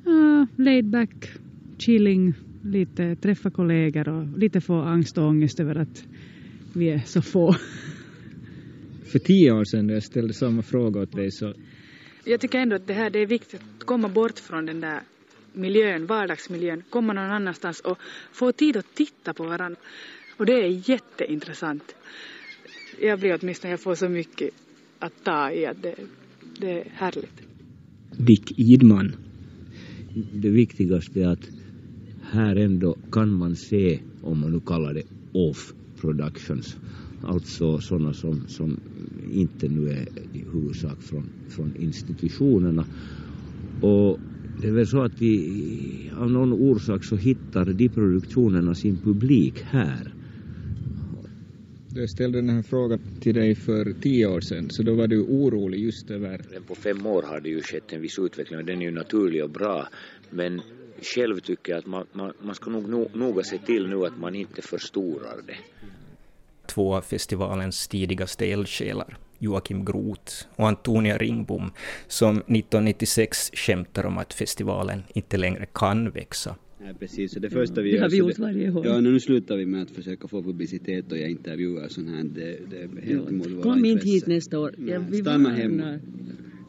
uh, 0.08 0.46
laid 0.56 0.90
back, 0.90 1.32
chilling, 1.78 2.34
lite 2.62 3.16
träffa 3.16 3.50
kollegor 3.50 4.10
och 4.10 4.40
lite 4.40 4.62
få 4.62 4.82
angst 4.82 5.18
och 5.18 5.28
ångest 5.28 5.60
över 5.60 5.76
att 5.76 6.08
vi 6.74 6.90
är 6.90 7.00
så 7.06 7.22
få. 7.22 7.56
För 9.06 9.20
tio 9.20 9.52
år 9.52 9.64
sedan 9.64 9.88
när 9.88 9.94
jag 9.94 10.04
ställde 10.04 10.34
samma 10.34 10.62
fråga 10.62 11.02
åt 11.02 11.12
dig 11.12 11.32
så... 11.32 11.54
Jag 12.24 12.42
tycker 12.42 12.60
ändå 12.60 12.76
att 12.76 12.88
det 12.88 12.94
här 12.94 13.10
det 13.10 13.20
är 13.20 13.26
viktigt 13.26 13.62
att 13.80 13.84
komma 13.84 14.10
bort 14.10 14.40
från 14.40 14.66
den 14.66 14.82
där 14.82 15.02
miljön, 15.54 16.06
vardagsmiljön, 16.06 16.84
komma 16.90 17.14
någon 17.14 17.32
annanstans 17.32 17.80
och 17.80 17.98
få 18.32 18.52
tid 18.52 18.78
att 18.78 18.96
titta 18.96 19.34
på 19.34 19.44
varandra. 19.44 19.80
Och 20.38 20.46
det 20.46 20.54
är 20.54 20.90
jätteintressant. 20.90 21.96
jag 23.02 23.20
blir 23.20 23.40
åtminstone, 23.42 23.72
jag 23.72 23.80
får 23.80 23.96
så 23.96 24.10
mycket 24.10 24.50
att 25.00 25.24
ta 25.24 25.52
i 25.52 25.66
att 25.66 25.84
det, 25.84 25.96
det 26.60 26.72
är 26.72 26.92
härligt. 26.94 27.42
Dick 28.18 28.60
Idman. 28.60 29.16
Det 30.34 30.50
viktigaste 30.50 31.22
är 31.22 31.28
att 31.28 31.50
här 32.32 32.56
ändå 32.56 32.98
kan 33.12 33.34
man 33.34 33.56
se, 33.56 34.00
om 34.22 34.40
man 34.40 34.52
nu 34.52 34.60
kallar 34.60 34.94
det 34.94 35.04
off 35.34 35.74
productions, 36.02 36.78
alltså 37.26 37.80
sådana 37.80 38.14
som, 38.14 38.48
som 38.48 38.80
inte 39.32 39.68
nu 39.68 39.90
är 39.90 40.08
i 40.34 40.46
huvudsak 40.54 41.02
från, 41.02 41.30
från 41.50 41.76
institutionerna. 41.76 42.86
Och 43.82 44.20
det 44.62 44.68
är 44.68 44.72
väl 44.72 44.88
så 44.88 45.02
att 45.02 45.22
vi 45.22 46.12
av 46.18 46.32
någon 46.32 46.54
orsak 46.54 47.04
så 47.04 47.16
hittar 47.16 47.66
de 47.66 47.90
produktionerna 47.90 48.76
sin 48.76 48.98
publik 48.98 49.62
här. 49.62 50.14
Jag 51.96 52.10
ställde 52.10 52.42
den 52.42 52.50
här 52.50 52.62
frågan 52.62 53.00
till 53.20 53.36
dig 53.36 53.56
för 53.56 53.94
tio 54.02 54.28
år 54.28 54.42
sedan, 54.42 54.70
så 54.70 54.84
då 54.84 54.96
var 54.96 55.08
du 55.08 55.22
orolig 55.22 55.80
just 55.80 56.12
över... 56.12 56.42
På 56.68 56.76
fem 56.76 57.06
år 57.06 57.24
har 57.24 57.40
det 57.42 57.50
ju 57.50 57.62
skett 57.62 57.94
en 57.94 58.02
viss 58.02 58.20
utveckling 58.20 58.60
och 58.60 58.66
den 58.66 58.82
är 58.82 58.86
ju 58.86 58.92
naturlig 58.92 59.44
och 59.44 59.50
bra. 59.50 59.88
Men 60.30 60.62
själv 61.02 61.40
tycker 61.40 61.72
jag 61.72 61.80
att 61.80 61.86
man, 61.86 62.06
man, 62.14 62.34
man 62.42 62.56
ska 62.56 62.70
nog 62.70 62.90
no, 62.90 63.10
noga 63.14 63.44
se 63.44 63.58
till 63.58 63.88
nu 63.88 64.06
att 64.06 64.20
man 64.20 64.36
inte 64.36 64.62
förstorar 64.62 65.42
det. 65.48 65.58
Två 66.76 67.02
festivalens 67.02 67.88
tidigaste 67.88 68.46
eldsjälar, 68.46 69.18
Joakim 69.40 69.86
Groth 69.86 70.34
och 70.56 70.68
Antonia 70.68 71.18
Ringbom, 71.18 71.72
som 72.08 72.38
1996 72.38 73.52
skämtar 73.54 74.06
om 74.06 74.18
att 74.18 74.34
festivalen 74.34 75.04
inte 75.14 75.38
längre 75.38 75.66
kan 75.74 76.12
växa. 76.12 76.56
Ja, 76.80 76.86
precis. 77.00 77.34
Så 77.34 77.40
det 77.40 77.50
första 77.50 77.82
vi 77.82 77.90
det 77.90 77.96
gör... 77.96 78.04
har 78.04 78.10
vi 78.10 78.18
gjort 78.18 78.40
varje 78.40 78.72
år. 78.72 78.86
Ja, 78.86 79.00
nu 79.00 79.20
slutar 79.20 79.58
vi 79.58 79.66
med 79.66 79.82
att 79.82 79.92
försöka 79.92 80.28
få 80.28 80.44
publicitet 80.44 81.12
och 81.12 81.18
jag 81.18 81.30
intervjuar 81.30 81.88
sånt 81.88 82.10
här. 82.10 82.24
Det, 82.24 82.60
det 82.70 82.78
är 82.78 83.02
helt 83.02 83.30
emot 83.30 83.48
våra 83.48 83.64
Kom 83.64 83.86
inte 83.86 84.08
hit 84.08 84.28
nästa 84.28 84.60
år. 84.60 84.76
Ja, 84.78 85.00
vi 85.10 85.22
Stanna 85.22 85.50
hemma. 85.50 86.00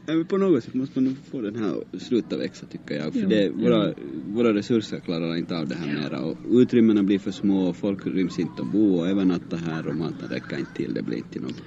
Ja, 0.08 0.24
på 0.28 0.36
något 0.36 0.64
sätt 0.64 0.74
måste 0.74 1.00
man 1.00 1.16
få 1.30 1.40
den 1.40 1.56
här 1.56 1.82
att 1.94 2.02
sluta 2.02 2.36
växa 2.36 2.66
tycker 2.66 2.94
jag. 2.94 3.12
För 3.12 3.20
det, 3.20 3.48
våra, 3.50 3.94
våra 4.26 4.54
resurser 4.54 5.00
klarar 5.00 5.36
inte 5.36 5.58
av 5.58 5.68
det 5.68 5.74
här 5.74 5.86
mera 5.86 6.20
och 6.20 6.36
utrymmena 6.50 7.02
blir 7.02 7.18
för 7.18 7.30
små 7.30 7.68
och 7.68 7.76
folk 7.76 8.06
ryms 8.06 8.38
inte 8.38 8.62
att 8.62 8.72
bo 8.72 8.98
och 8.98 9.08
övernatta 9.08 9.56
här 9.56 9.88
och 9.88 9.94
maten 9.94 10.28
räcker 10.30 10.58
inte 10.58 10.74
till. 10.74 10.94
Det 10.94 11.02
blir 11.02 11.16
inte 11.16 11.40
något. 11.40 11.62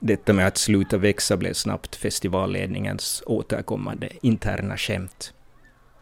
Detta 0.00 0.32
med 0.32 0.46
att 0.46 0.56
sluta 0.56 0.98
växa 0.98 1.36
blev 1.36 1.52
snabbt 1.52 1.96
festivalledningens 1.96 3.22
återkommande 3.26 4.08
interna 4.22 4.76
skämt. 4.76 5.32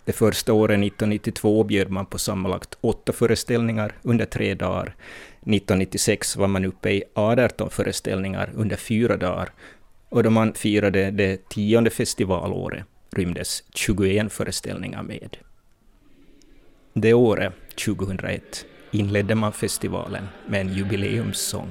Det 0.04 0.12
första 0.12 0.52
året 0.52 0.78
1992 0.78 1.64
bjöd 1.64 1.90
man 1.90 2.06
på 2.06 2.18
sammanlagt 2.18 2.78
åtta 2.80 3.12
föreställningar 3.12 3.94
under 4.02 4.24
tre 4.24 4.54
dagar. 4.54 4.96
1996 5.40 6.36
var 6.36 6.48
man 6.48 6.64
uppe 6.64 6.90
i 6.90 7.02
18 7.14 7.70
föreställningar 7.70 8.52
under 8.54 8.76
fyra 8.76 9.16
dagar. 9.16 9.50
Och 10.12 10.22
då 10.22 10.30
man 10.30 10.54
firade 10.54 11.10
det 11.10 11.48
tionde 11.48 11.90
festivalåret 11.90 12.84
rymdes 13.10 13.62
21 13.74 14.32
föreställningar 14.32 15.02
med. 15.02 15.36
Det 16.94 17.14
året, 17.14 17.52
2001, 17.84 18.66
inledde 18.90 19.34
man 19.34 19.52
festivalen 19.52 20.24
med 20.46 20.60
en 20.60 20.74
jubileumssång. 20.74 21.68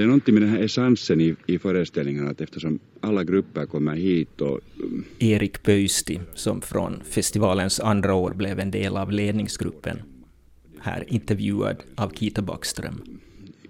Det 0.00 0.04
är 0.04 0.06
någonting 0.06 0.34
med 0.34 0.42
den 0.42 0.50
här 0.50 0.62
essensen 0.62 1.20
i, 1.20 1.34
i 1.46 1.58
föreställningen 1.58 2.28
att 2.28 2.40
eftersom 2.40 2.78
alla 3.00 3.24
grupper 3.24 3.66
kommer 3.66 3.96
hit 3.96 4.40
och 4.40 4.60
Erik 5.18 5.62
Pöysti, 5.62 6.20
som 6.34 6.60
från 6.60 7.02
festivalens 7.04 7.80
andra 7.80 8.14
år 8.14 8.34
blev 8.34 8.60
en 8.60 8.70
del 8.70 8.96
av 8.96 9.12
ledningsgruppen, 9.12 9.98
här 10.78 11.04
intervjuad 11.08 11.76
av 11.94 12.10
Kita 12.10 12.42
Backström. 12.42 13.02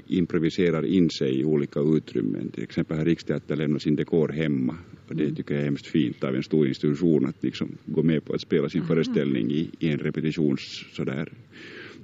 improviserar 0.07 0.87
in 0.87 1.11
sig 1.11 1.41
i 1.41 1.45
olika 1.45 1.81
utrymmen. 1.81 2.51
Till 2.51 2.63
exempel 2.63 2.99
har 2.99 3.05
Riksteatern 3.05 3.59
lämnat 3.59 3.83
sin 3.83 3.97
dekor 3.97 4.29
hemma. 4.29 4.77
Och 5.09 5.17
det 5.17 5.35
tycker 5.35 5.55
jag 5.55 5.61
är 5.61 5.65
hemskt 5.65 5.87
fint 5.87 6.25
av 6.25 6.37
en 6.37 6.43
stor 6.43 6.69
institution 6.69 7.27
att 7.27 7.43
liksom 7.43 7.79
gå 7.87 8.03
med 8.03 8.25
på 8.25 8.33
att 8.35 8.41
spela 8.41 8.69
sin 8.69 8.87
föreställning 8.87 9.51
i, 9.51 9.71
i 9.79 9.89
en 9.89 9.99
repetitions 9.99 10.85
sådär 10.93 11.33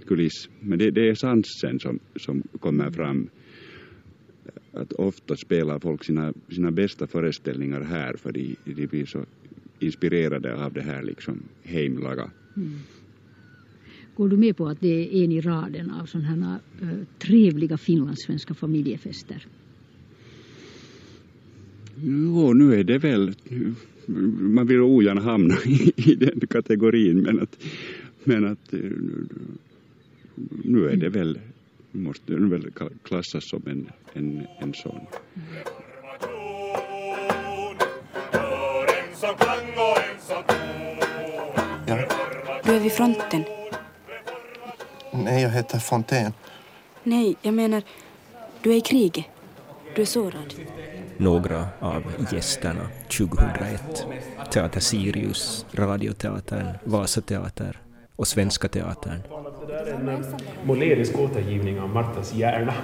kuliss. 0.07 0.49
Men 0.61 0.79
det, 0.79 0.91
det 0.91 1.09
är 1.09 1.13
essensen 1.13 1.81
som, 1.81 1.99
som 2.17 2.43
kommer 2.61 2.91
fram. 2.91 3.29
Att 4.77 4.93
ofta 4.93 5.37
spelar 5.37 5.79
folk 5.79 6.05
sina, 6.05 6.33
sina 6.49 6.71
bästa 6.71 7.07
föreställningar 7.07 7.81
här 7.81 8.17
för 8.17 8.33
de, 8.33 8.57
de 8.65 8.87
blir 8.87 9.07
så 9.07 9.25
inspirerade 9.79 10.65
av 10.65 10.73
det 10.73 10.83
här 10.83 11.03
liksom 11.03 11.43
heimlaga. 11.63 12.31
Mm. 12.57 12.79
Går 14.17 14.29
du 14.29 14.37
med 14.37 14.57
på 14.57 14.67
att 14.67 14.81
det 14.81 14.89
är 14.89 15.25
en 15.25 15.33
i 15.33 15.41
raden 15.41 15.91
av 15.91 16.07
sådana 16.07 16.61
här 16.81 16.89
uh, 16.89 17.05
trevliga 17.19 17.79
finlandssvenska 17.79 18.55
familjefester? 18.55 19.47
Jo, 22.05 22.53
nu 22.53 22.75
är 22.75 22.85
det 22.85 22.99
väl... 22.99 23.35
Man 24.39 24.67
vill 24.67 24.81
ogärna 24.81 25.21
hamna 25.21 25.55
i, 25.65 25.93
i 25.97 26.15
den 26.15 26.41
kategorin, 26.41 27.23
men 27.23 27.41
att, 27.41 27.65
men 28.25 28.45
att 28.45 28.73
eh, 28.73 28.81
nu 30.65 30.89
är 30.89 30.97
det 30.97 31.09
väl, 31.09 31.39
måste 32.03 32.33
den 32.33 32.51
väl 32.51 32.73
klassas 33.05 33.49
som 33.49 33.63
en, 33.67 33.91
en, 34.13 34.47
en 34.61 34.75
sån. 34.75 35.07
Ja. 41.87 41.99
Du 42.65 42.73
är 42.73 42.81
vid 42.81 42.93
fronten. 42.93 43.45
Nej, 45.13 45.43
jag 45.43 45.51
heter 45.51 45.79
Fontén. 45.79 46.33
Nej, 47.03 47.37
jag 47.43 47.55
menar, 47.55 47.83
du 48.63 48.73
är 48.73 48.77
i 48.77 48.81
kriget. 48.81 49.25
Du 49.95 50.03
är 50.03 50.07
sårad. 50.07 50.55
Några 51.17 51.69
av 51.81 52.03
gästerna 52.33 52.89
2001. 53.19 54.07
Teater 54.51 54.81
Sirius, 54.81 55.67
Radioteatern, 55.73 56.67
Vasateater 56.85 57.81
och 58.17 58.29
Svenska 58.29 58.69
Teatern. 58.69 59.23
En 59.89 60.25
målerisk 60.65 61.19
återgivning 61.19 61.81
av 61.81 61.89
Martas 61.89 62.35
hjärna. 62.35 62.75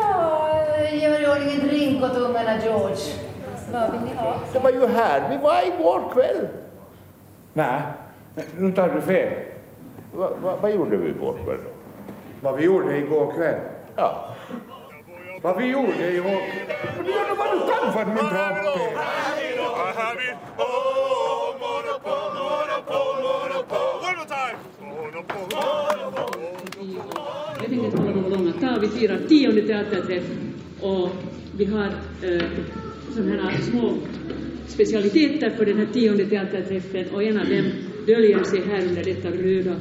Ja, 0.00 0.66
gör 0.92 1.22
i 1.22 1.26
ordning 1.26 1.60
en 1.60 1.68
drink 1.68 2.02
åt 2.04 2.16
ungarna, 2.16 2.62
George. 2.64 2.96
Vad 3.72 3.92
vill 3.92 4.00
ni 4.00 4.14
ha? 4.16 4.36
Det 4.52 4.58
var 4.58 4.70
ju 4.70 4.86
här 4.86 5.28
vi 5.30 5.36
var 5.36 5.74
igår 5.74 6.12
kväll. 6.12 6.48
Nej, 7.52 7.82
nu 8.58 8.72
tar 8.72 8.88
du 8.88 9.00
fel. 9.00 9.32
Va, 10.14 10.30
va, 10.42 10.56
vad 10.60 10.70
gjorde 10.70 10.96
vi 10.96 11.08
igår 11.08 11.36
kväll? 11.44 11.60
Vad 12.40 12.56
vi 12.56 12.64
gjorde 12.64 12.98
igår 12.98 13.32
kväll? 13.32 13.60
Ja. 13.96 14.34
Vad 15.42 15.56
vi 15.56 15.66
gjorde 15.66 16.10
igår 16.12 16.28
kväll? 16.28 17.04
Du 17.04 17.10
gör 17.10 17.36
vad 17.36 17.46
du 17.52 17.72
kan 17.72 17.92
för 17.92 18.00
att 18.00 18.08
min 18.08 18.16
droppe. 18.16 19.00
Vi 28.84 28.90
firar 28.90 29.18
tionde 29.28 29.62
teaterträff 29.62 30.24
och 30.80 31.10
vi 31.56 31.64
har 31.64 31.86
eh, 32.22 32.42
sådana 33.14 33.50
här 33.50 33.60
små 33.70 33.94
specialiteter 34.66 35.50
för 35.50 35.66
den 35.66 35.78
här 35.78 35.86
tionde 35.92 36.26
teaterträffen 36.26 37.14
och 37.14 37.22
en 37.22 37.40
av 37.40 37.48
dem 37.48 37.72
döljer 38.06 38.44
sig 38.44 38.62
här 38.70 38.86
under 38.86 39.04
detta 39.04 39.28
röda 39.28 39.76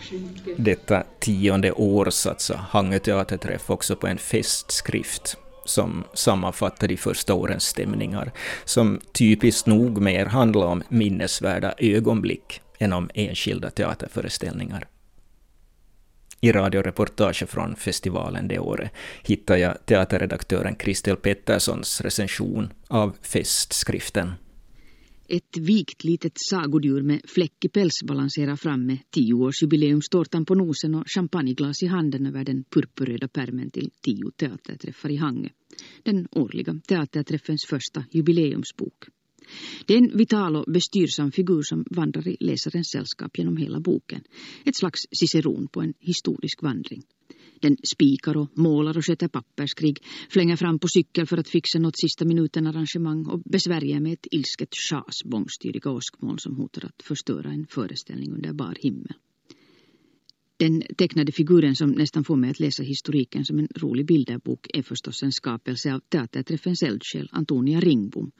skynke. 0.00 0.54
Detta 0.56 1.02
tionde 1.20 1.72
år 1.72 2.10
satsar 2.10 2.54
alltså, 2.54 2.76
Hangö 2.78 2.98
teaterträff 2.98 3.70
också 3.70 3.96
på 3.96 4.06
en 4.06 4.18
festskrift 4.18 5.36
som 5.64 6.04
sammanfattar 6.14 6.88
de 6.88 6.96
första 6.96 7.34
årens 7.34 7.64
stämningar, 7.64 8.32
som 8.64 9.00
typiskt 9.12 9.66
nog 9.66 10.00
mer 10.00 10.26
handlar 10.26 10.66
om 10.66 10.82
minnesvärda 10.88 11.74
ögonblick 11.78 12.60
än 12.78 12.92
om 12.92 13.10
enskilda 13.14 13.70
teaterföreställningar. 13.70 14.86
I 16.40 16.52
radioreportage 16.52 17.48
från 17.48 17.76
festivalen 17.76 18.48
det 18.48 18.58
året 18.58 18.92
hittar 19.22 19.56
jag 19.56 19.86
teaterredaktören 19.86 20.74
Kristel 20.74 21.16
Petterssons 21.16 22.00
recension 22.00 22.72
av 22.88 23.16
festskriften. 23.22 24.32
Ett 25.28 25.56
vikt 25.56 26.04
litet 26.04 26.32
sagodjur 26.36 27.02
med 27.02 27.20
fläckig 27.34 27.72
päls 27.72 28.02
balanserar 28.04 28.56
fram 28.56 28.86
med 28.86 28.98
tioårsjubileumstårtan 29.10 30.44
på 30.44 30.54
nosen 30.54 30.94
och 30.94 31.04
champagneglas 31.06 31.82
i 31.82 31.86
handen 31.86 32.26
över 32.26 32.44
den 32.44 32.64
purpurröda 32.64 33.28
pärmen 33.28 33.70
till 33.70 33.90
tio 34.02 34.30
teaterträffar 34.36 35.10
i 35.10 35.16
Hangö. 35.16 35.48
Den 36.02 36.28
årliga 36.30 36.80
teaterträffens 36.86 37.66
första 37.68 38.04
jubileumsbok. 38.10 39.04
Det 39.86 39.94
är 39.94 39.98
en 39.98 40.16
vital 40.16 40.56
och 40.56 40.72
bestyrsam 40.72 41.32
figur 41.32 41.62
som 41.62 41.84
vandrar 41.90 42.28
i 42.28 42.36
läsarens 42.40 42.90
sällskap 42.90 43.38
genom 43.38 43.56
hela 43.56 43.80
boken. 43.80 44.20
Ett 44.64 44.76
slags 44.76 45.00
ciceron 45.12 45.68
på 45.68 45.80
en 45.80 45.94
historisk 46.00 46.62
vandring. 46.62 47.02
Den 47.60 47.76
spikar 47.92 48.36
och 48.36 48.58
målar 48.58 48.98
och 48.98 49.06
sköter 49.06 49.28
papperskrig, 49.28 49.98
flänger 50.30 50.56
fram 50.56 50.78
på 50.78 50.88
cykel 50.88 51.26
för 51.26 51.38
att 51.38 51.48
fixa 51.48 51.78
något 51.78 51.98
sista 51.98 52.24
minuten 52.24 52.66
arrangemang 52.66 53.26
och 53.26 53.40
besvärjer 53.44 54.00
med 54.00 54.12
ett 54.12 54.26
ilsket 54.30 54.74
chas 54.90 55.24
bångstyriga 55.24 55.90
åskmoln 55.90 56.38
som 56.38 56.56
hotar 56.56 56.84
att 56.84 57.02
förstöra 57.02 57.50
en 57.50 57.66
föreställning 57.66 58.32
under 58.32 58.52
bar 58.52 58.76
himmel. 58.80 59.14
Den 60.60 60.82
tecknade 60.96 61.32
figuren 61.32 61.76
som 61.76 61.90
nästan 61.90 62.24
får 62.24 62.36
mig 62.36 62.50
att 62.50 62.60
läsa 62.60 62.82
historiken 62.82 63.44
som 63.44 63.58
en 63.58 63.68
rolig 63.76 64.06
bilderbok 64.06 64.66
är 64.74 64.82
förstås 64.82 65.22
en 65.22 65.32
skapelse 65.32 65.94
av 65.94 66.00
teaterträffens 66.00 66.82
eldsjäl 66.82 67.28
Antonia 67.32 67.80
Ringbom 67.80 68.30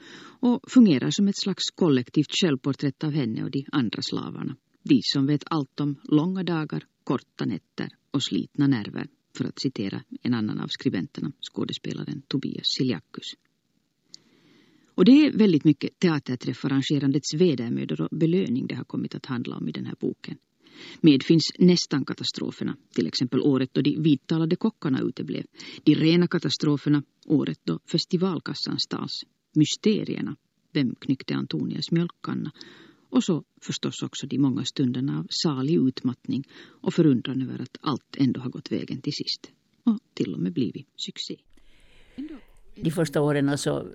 och 0.41 0.71
fungerar 0.71 1.11
som 1.11 1.29
ett 1.29 1.39
slags 1.39 1.71
kollektivt 1.75 2.31
självporträtt 2.43 3.05
av 3.05 3.12
henne 3.12 3.45
och 3.45 3.50
de 3.50 3.67
andra 3.73 4.03
slavarna. 4.03 4.57
De 4.83 5.00
som 5.03 5.27
vet 5.27 5.43
allt 5.47 5.81
om 5.81 5.97
långa 6.03 6.43
dagar, 6.43 6.85
korta 7.05 7.45
nätter 7.45 7.89
och 8.11 8.23
slitna 8.23 8.67
nerver, 8.67 9.07
för 9.37 9.45
att 9.45 9.61
citera 9.61 10.03
en 10.23 10.35
annan 10.35 10.61
av 10.61 10.69
skribenterna, 10.69 11.33
skådespelaren 11.53 12.23
Tobias 12.29 12.67
Siljakus. 12.79 13.33
Och 14.95 15.05
det 15.05 15.27
är 15.27 15.39
väldigt 15.39 15.65
mycket 15.65 15.99
teaterträffarrangerandets 15.99 17.35
vedermödor 17.35 18.00
och 18.00 18.19
belöning 18.19 18.67
det 18.67 18.75
har 18.75 18.85
kommit 18.85 19.15
att 19.15 19.27
handla 19.27 19.57
om 19.57 19.69
i 19.69 19.73
den 19.73 19.87
här 19.87 19.97
boken. 20.00 20.39
Med 21.01 21.23
finns 21.23 21.53
nästan 21.59 22.05
katastroferna, 22.05 22.77
till 22.95 23.07
exempel 23.07 23.41
året 23.41 23.71
då 23.73 23.81
de 23.81 24.03
vidtalade 24.03 24.57
kockarna 24.57 25.01
uteblev, 25.01 25.45
de 25.85 25.95
rena 25.95 26.29
katastroferna, 26.29 27.03
året 27.27 27.61
då 27.65 27.79
festivalkassan 27.93 28.79
stals, 28.79 29.23
mysterierna, 29.55 30.37
vem 30.73 30.95
knyckte 30.95 31.35
Antonias 31.35 31.91
mjölkkanna 31.91 32.53
och 33.11 33.25
så 33.25 33.45
förstås 33.63 34.03
också 34.03 34.27
de 34.27 34.39
många 34.39 34.65
stunderna 34.65 35.19
av 35.19 35.27
salig 35.31 35.75
utmattning 35.75 36.45
och 36.83 36.95
förundran 36.95 37.43
över 37.43 37.63
att 37.63 37.77
allt 37.81 38.17
ändå 38.17 38.41
har 38.41 38.51
gått 38.51 38.73
vägen 38.73 39.01
till 39.01 39.13
sist. 39.13 39.51
Och 39.85 39.99
till 40.15 40.35
och 40.35 40.41
med 40.41 40.53
blivit 40.53 40.87
succé. 40.97 41.37
De 42.75 42.91
första 42.91 43.21
åren 43.21 43.49
alltså 43.49 43.89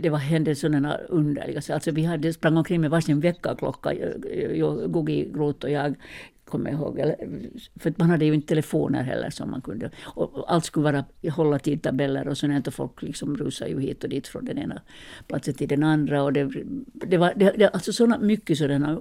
det 0.00 0.10
var, 0.10 0.18
hände 0.18 0.54
sådana 0.54 0.96
underliga 0.96 1.60
saker. 1.60 1.74
Alltså 1.74 1.90
vi 1.90 2.04
hade, 2.04 2.32
sprang 2.32 2.56
omkring 2.56 2.80
med 2.80 2.90
varsin 2.90 3.20
väckarklocka, 3.20 3.92
eh, 3.92 4.08
eh, 4.42 4.86
Gugi 4.86 5.30
Groth 5.34 5.64
och 5.64 5.70
jag, 5.70 5.94
kommer 6.50 6.70
ihåg. 6.70 7.00
För 7.76 7.94
man 7.96 8.10
hade 8.10 8.24
ju 8.24 8.34
inte 8.34 8.48
telefoner 8.48 9.02
heller 9.02 9.30
som 9.30 9.50
man 9.50 9.60
kunde. 9.60 9.90
Och 10.04 10.52
allt 10.52 10.64
skulle 10.64 10.84
vara 10.84 11.04
hålla 11.30 11.58
tidtabeller 11.58 12.28
och 12.28 12.38
sånt 12.38 12.66
och 12.66 12.74
folk 12.74 13.02
liksom 13.02 13.36
rusade 13.36 13.70
ju 13.70 13.80
hit 13.80 14.04
och 14.04 14.10
dit 14.10 14.28
från 14.28 14.44
den 14.44 14.58
ena 14.58 14.82
platsen 15.26 15.54
till 15.54 15.68
den 15.68 15.82
andra. 15.82 16.22
Och 16.22 16.32
det, 16.32 16.50
det 16.92 17.16
var 17.16 17.32
det, 17.36 17.54
det, 17.58 17.68
alltså 17.68 17.92
såna, 17.92 18.18
mycket 18.18 18.58
sådana 18.58 19.00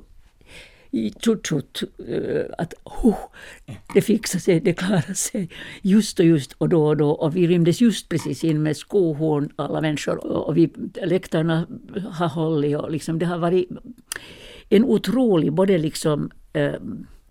tjut 1.21 1.83
eh, 2.07 2.45
att 2.57 2.73
oh, 2.83 3.17
det 3.93 4.01
fixar 4.01 4.39
sig, 4.39 4.59
det 4.59 4.73
klarar 4.73 5.13
sig. 5.13 5.49
Just 5.81 6.19
och 6.19 6.25
just 6.25 6.53
och 6.53 6.69
då 6.69 6.87
och 6.87 6.97
då. 6.97 7.11
Och 7.11 7.35
vi 7.35 7.47
rymdes 7.47 7.81
just 7.81 8.09
precis 8.09 8.43
in 8.43 8.63
med 8.63 8.77
skohorn, 8.77 9.49
alla 9.55 9.81
människor. 9.81 10.27
Och 10.27 10.57
vi, 10.57 10.69
läktarna 11.03 11.67
har 12.11 12.27
hållit 12.27 12.77
och 12.77 12.91
liksom 12.91 13.19
det 13.19 13.25
har 13.25 13.37
varit 13.37 13.69
en 14.69 14.83
otrolig 14.83 15.53
både 15.53 15.77
liksom 15.77 16.31
äh, 16.53 16.73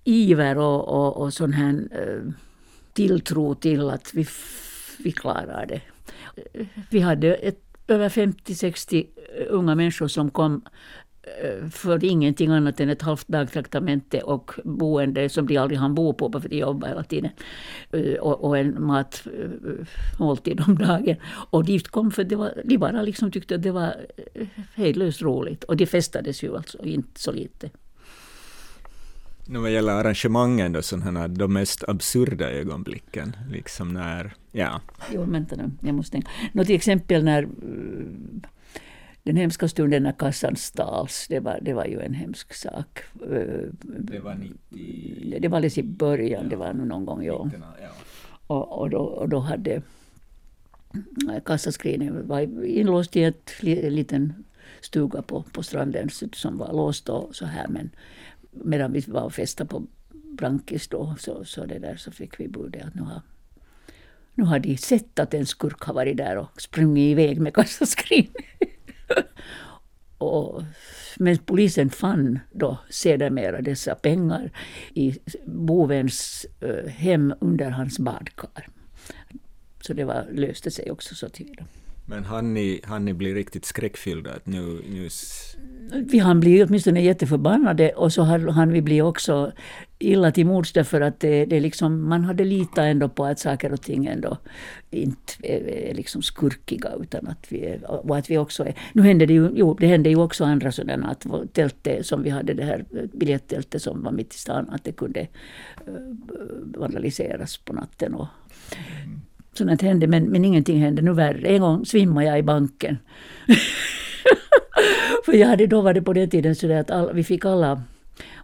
iver 0.04 0.58
och, 0.58 0.88
och, 0.88 1.16
och 1.16 1.32
sån 1.32 1.52
här 1.52 1.88
äh, 1.92 2.32
tilltro 2.92 3.54
till 3.54 3.90
att 3.90 4.14
vi, 4.14 4.26
vi 4.98 5.12
klarar 5.12 5.66
det. 5.66 5.80
Eh, 6.52 6.66
vi 6.90 7.00
hade 7.00 7.34
ett, 7.34 7.60
över 7.88 8.08
50-60 8.08 9.06
unga 9.48 9.74
människor 9.74 10.08
som 10.08 10.30
kom 10.30 10.62
för 11.70 12.04
ingenting 12.04 12.50
annat 12.50 12.80
än 12.80 12.88
ett 12.88 13.02
halvt 13.02 13.28
dagtraktamente 13.28 14.20
och 14.20 14.50
boende 14.64 15.28
som 15.28 15.46
de 15.46 15.56
aldrig 15.56 15.78
hann 15.78 15.94
bo 15.94 16.12
på 16.12 16.40
för 16.40 16.48
de 16.48 16.56
jobbar 16.56 16.88
hela 16.88 17.04
tiden. 17.04 17.30
Eh, 17.92 18.14
och, 18.14 18.44
och 18.44 18.58
en 18.58 18.82
matmåltid 18.82 20.60
eh, 20.60 20.68
om 20.68 20.78
dagen. 20.78 21.16
Och 21.50 21.64
dit 21.64 21.88
kom 21.88 22.10
för 22.10 22.24
det 22.24 22.36
var, 22.36 22.62
de 22.64 22.78
bara 22.78 23.02
liksom 23.02 23.30
tyckte 23.30 23.54
att 23.54 23.62
det 23.62 23.70
var 23.70 23.94
hejdlöst 24.74 25.22
roligt. 25.22 25.64
Och 25.64 25.76
de 25.76 25.86
festades 25.86 26.42
ju 26.42 26.56
alltså 26.56 26.84
inte 26.84 27.20
så 27.20 27.32
lite. 27.32 27.70
Nu 29.50 29.58
vad 29.58 29.70
gäller 29.70 29.92
arrangemangen 29.92 30.72
då, 30.72 30.82
sådana 30.82 31.28
de 31.28 31.52
mest 31.52 31.84
absurda 31.88 32.50
ögonblicken, 32.50 33.36
liksom 33.50 33.88
när, 33.88 34.34
ja. 34.52 34.80
Jo, 35.12 35.24
vänta 35.24 35.56
nu, 35.56 35.70
jag 35.80 35.94
måste 35.94 36.12
tänka. 36.12 36.30
Nå, 36.52 36.64
till 36.64 36.74
exempel 36.74 37.24
när 37.24 37.48
den 39.22 39.36
hemska 39.36 39.68
stunden 39.68 40.02
när 40.02 40.12
kassan 40.12 40.56
stals, 40.56 41.26
det 41.28 41.40
var, 41.40 41.58
det 41.62 41.72
var 41.72 41.84
ju 41.84 42.00
en 42.00 42.14
hemsk 42.14 42.54
sak. 42.54 42.98
Det 43.82 44.20
var 44.20 44.34
90... 44.34 45.38
Det 45.40 45.48
var 45.48 45.56
alldeles 45.56 45.78
i 45.78 45.82
början, 45.82 46.42
ja. 46.42 46.48
det 46.48 46.56
var 46.56 46.72
någon 46.72 47.04
gång, 47.04 47.24
ja. 47.24 47.50
ja. 47.82 47.88
Och, 48.46 48.80
och, 48.80 48.90
då, 48.90 48.98
och 48.98 49.28
då 49.28 49.38
hade 49.38 49.82
kassaskrinet 51.44 52.12
var 52.26 52.64
inlåst 52.64 53.16
i 53.16 53.24
ett, 53.24 53.50
en 53.62 53.94
liten 53.94 54.44
stuga 54.80 55.22
på, 55.22 55.42
på 55.42 55.62
stranden 55.62 56.08
som 56.32 56.58
var 56.58 56.72
låst 56.72 57.08
och 57.08 57.36
så 57.36 57.46
här. 57.46 57.68
Men 57.68 57.90
medan 58.50 58.92
vi 58.92 59.00
var 59.00 59.22
och 59.22 59.34
festade 59.34 59.68
på 59.68 59.82
Brankis 60.10 60.88
då 60.88 61.14
så, 61.18 61.44
så, 61.44 61.66
det 61.66 61.78
där, 61.78 61.96
så 61.96 62.10
fick 62.10 62.40
vi 62.40 62.48
budet 62.48 62.86
att 62.86 62.94
nu 62.94 63.02
har, 63.02 63.22
nu 64.34 64.44
har 64.44 64.58
de 64.58 64.76
sett 64.76 65.18
att 65.18 65.34
en 65.34 65.46
skurk 65.46 65.80
har 65.82 65.94
varit 65.94 66.16
där 66.16 66.36
och 66.36 66.62
sprungit 66.62 67.12
iväg 67.12 67.40
med 67.40 67.54
kassaskrinet. 67.54 68.34
och, 70.18 70.62
men 71.16 71.38
polisen 71.38 71.90
fann 71.90 72.38
då 72.52 72.78
sedermera 72.90 73.60
dessa 73.60 73.94
pengar 73.94 74.50
i 74.94 75.18
bovens 75.46 76.46
eh, 76.60 76.90
hem 76.90 77.34
under 77.40 77.70
hans 77.70 77.98
badkar. 77.98 78.68
Så 79.80 79.92
det 79.92 80.04
var, 80.04 80.26
löste 80.32 80.70
sig 80.70 80.90
också 80.90 81.14
så 81.14 81.28
till. 81.28 81.64
Men 82.06 82.24
han 82.24 82.54
ni, 82.54 82.80
han 82.84 83.04
ni 83.04 83.14
bli 83.14 83.34
riktigt 83.34 83.64
skräckfyllda? 83.64 84.34
Att 84.34 84.46
nu, 84.46 84.82
nu... 84.88 85.08
Vi 85.92 86.18
han 86.18 86.40
bli 86.40 86.64
åtminstone 86.64 87.02
jätteförbannade 87.02 87.90
och 87.90 88.12
så 88.12 88.22
han 88.22 88.72
vi 88.72 88.82
bli 88.82 89.02
också 89.02 89.52
illa 89.98 90.32
till 90.32 90.46
mods 90.46 90.72
därför 90.72 91.00
att 91.00 91.20
det, 91.20 91.44
det 91.44 91.60
liksom, 91.60 92.08
man 92.08 92.24
hade 92.24 92.44
litat 92.44 92.78
ändå 92.78 93.08
på 93.08 93.24
att 93.24 93.38
saker 93.38 93.72
och 93.72 93.82
ting 93.82 94.06
ändå 94.06 94.36
inte 94.90 95.32
är, 95.42 95.94
liksom 95.94 96.22
skurkiga 96.22 96.90
utan 97.00 97.26
att 97.26 97.46
vi 97.52 97.66
är, 97.66 97.90
och 97.90 98.16
att 98.16 98.30
vi 98.30 98.38
också 98.38 98.64
är... 98.64 98.74
Nu 98.92 99.02
hände 99.02 99.26
det 99.26 99.32
ju, 99.32 99.50
jo, 99.54 99.74
det 99.74 99.86
hände 99.86 100.10
ju 100.10 100.16
också 100.16 100.44
andra 100.44 100.72
sådana 100.72 101.08
att 101.08 101.52
tältet 101.52 102.06
som 102.06 102.22
vi 102.22 102.30
hade, 102.30 102.54
det 102.54 102.64
här 102.64 102.84
biljettältet 103.12 103.82
som 103.82 104.02
var 104.02 104.12
mitt 104.12 104.34
i 104.34 104.38
stan, 104.38 104.70
att 104.70 104.84
det 104.84 104.92
kunde 104.92 105.26
vandaliseras 106.78 107.56
på 107.56 107.72
natten 107.72 108.14
och 108.14 108.26
mm 109.04 109.20
sånt 109.58 109.82
hände, 109.82 110.06
men, 110.06 110.24
men 110.24 110.44
ingenting 110.44 110.80
hände. 110.80 111.02
Nu 111.02 111.12
värre. 111.12 111.48
En 111.48 111.60
gång 111.60 111.86
svimmade 111.86 112.26
jag 112.26 112.38
i 112.38 112.42
banken. 112.42 112.98
För 115.24 115.32
jag 115.32 115.48
hade 115.48 115.66
då 115.66 115.80
varit 115.80 116.04
på 116.04 116.12
den 116.12 116.30
tiden 116.30 116.54
så 116.54 116.72
att 116.72 116.90
all, 116.90 117.12
vi 117.12 117.24
fick 117.24 117.44
alla 117.44 117.82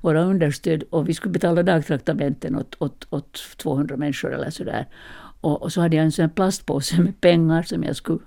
våra 0.00 0.24
understöd 0.24 0.82
och 0.90 1.08
vi 1.08 1.14
skulle 1.14 1.32
betala 1.32 1.62
dagtraktamenten 1.62 2.56
åt, 2.56 2.76
åt, 2.78 3.06
åt 3.10 3.56
200 3.56 3.96
människor 3.96 4.34
eller 4.34 4.50
sådär. 4.50 4.86
Och, 5.40 5.62
och 5.62 5.72
så 5.72 5.80
hade 5.80 5.96
jag 5.96 6.04
en 6.04 6.12
sån 6.12 6.30
plastpåse 6.30 7.00
med 7.00 7.20
pengar 7.20 7.62
som 7.62 7.82
jag 7.82 7.96
skulle 7.96 8.18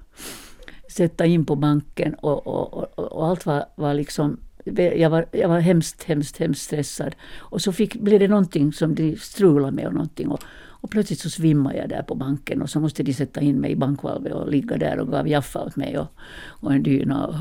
sätta 0.91 1.25
in 1.25 1.45
på 1.45 1.55
banken 1.55 2.13
och, 2.13 2.47
och, 2.47 2.73
och, 2.73 2.99
och 2.99 3.27
allt 3.27 3.45
var, 3.45 3.65
var 3.75 3.93
liksom 3.93 4.37
jag 4.75 5.09
var, 5.09 5.25
jag 5.31 5.49
var 5.49 5.59
hemskt, 5.59 6.03
hemskt, 6.03 6.37
hemskt 6.37 6.61
stressad. 6.61 7.15
Och 7.37 7.61
så 7.61 7.71
fick, 7.71 7.95
blev 7.95 8.19
det 8.19 8.27
någonting 8.27 8.73
som 8.73 8.95
de 8.95 9.15
strulade 9.15 9.71
med 9.71 9.87
och 9.87 9.93
någonting. 9.93 10.27
Och, 10.27 10.43
och 10.79 10.91
plötsligt 10.91 11.19
så 11.19 11.29
svimmade 11.29 11.77
jag 11.77 11.89
där 11.89 12.03
på 12.03 12.15
banken 12.15 12.61
och 12.61 12.69
så 12.69 12.79
måste 12.79 13.03
de 13.03 13.13
sätta 13.13 13.41
in 13.41 13.59
mig 13.59 13.71
i 13.71 13.75
bankvalvet 13.75 14.33
och 14.33 14.51
ligga 14.51 14.77
där 14.77 14.99
och 14.99 15.11
gav 15.11 15.27
Jaffa 15.27 15.59
åt 15.59 15.75
mig 15.75 15.97
och, 15.97 16.07
och 16.47 16.73
en 16.73 16.83
dyna. 16.83 17.27
Och, 17.27 17.35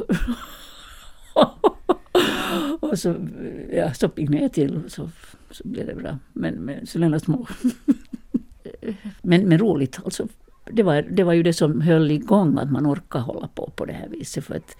och 2.96 3.00
så, 3.00 3.14
ja, 3.72 3.92
stoppade 3.92 4.38
jag 4.38 4.52
till 4.52 4.80
och 4.84 4.90
så, 4.90 5.10
så 5.50 5.68
blev 5.68 5.86
det 5.86 5.94
bra. 5.94 6.18
Men, 6.32 6.54
men 6.54 6.86
sådana 6.86 7.20
små. 7.20 7.46
men, 9.22 9.48
men 9.48 9.58
roligt 9.58 10.00
alltså. 10.04 10.28
Det 10.70 10.82
var, 10.82 11.02
det 11.02 11.24
var 11.24 11.32
ju 11.32 11.42
det 11.42 11.52
som 11.52 11.80
höll 11.80 12.10
igång 12.10 12.58
att 12.58 12.70
man 12.70 12.86
orkar 12.86 13.18
hålla 13.18 13.48
på 13.48 13.70
på 13.76 13.84
det 13.84 13.92
här 13.92 14.08
viset. 14.08 14.44
För, 14.44 14.54
att, 14.54 14.76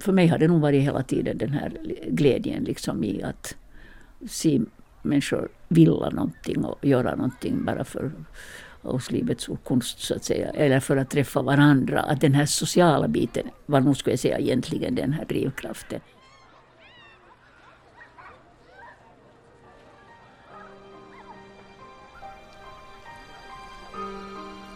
för 0.00 0.12
mig 0.12 0.26
har 0.26 0.38
det 0.38 0.48
nog 0.48 0.60
varit 0.60 0.82
hela 0.82 1.02
tiden 1.02 1.38
den 1.38 1.52
här 1.52 1.72
glädjen 2.08 2.64
liksom 2.64 3.04
i 3.04 3.22
att 3.22 3.56
se 4.28 4.60
människor 5.02 5.48
vilja 5.68 6.10
någonting 6.10 6.64
och 6.64 6.84
göra 6.84 7.14
någonting 7.14 7.64
bara 7.64 7.84
för 7.84 8.12
hos 8.82 9.10
Livets 9.10 9.48
Ord 9.48 9.64
konst 9.64 10.00
så 10.00 10.14
att 10.14 10.24
säga, 10.24 10.50
eller 10.50 10.80
för 10.80 10.96
att 10.96 11.10
träffa 11.10 11.42
varandra. 11.42 12.00
Att 12.00 12.20
den 12.20 12.34
här 12.34 12.46
sociala 12.46 13.08
biten 13.08 13.46
var 13.66 13.80
nog, 13.80 13.96
skulle 13.96 14.12
jag 14.12 14.20
säga, 14.20 14.38
egentligen 14.38 14.94
den 14.94 15.12
här 15.12 15.24
drivkraften. 15.24 16.00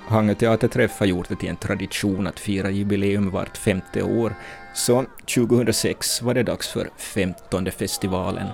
Hangö 0.09 0.35
teaterträff 0.35 0.99
har 0.99 1.07
gjort 1.07 1.29
det 1.29 1.37
till 1.37 1.49
en 1.49 1.57
tradition 1.57 2.27
att 2.27 2.41
fira 2.41 2.71
jubileum 2.71 3.31
vart 3.31 3.57
femte 3.57 4.03
år, 4.03 4.35
så 4.75 5.05
2006 5.35 6.23
var 6.23 6.35
det 6.35 6.43
dags 6.43 6.69
för 6.69 6.91
femtonde 6.97 7.71
festivalen 7.71 8.47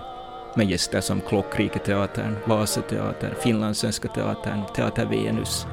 med 0.57 0.71
gäster 0.71 1.01
som 1.01 1.21
Klockriketeatern, 1.21 2.37
Vasateatern, 2.45 3.35
Finlandssvenska 3.41 4.09
teatern, 4.09 4.61
Teater 4.77 5.07
Venus 5.07 5.67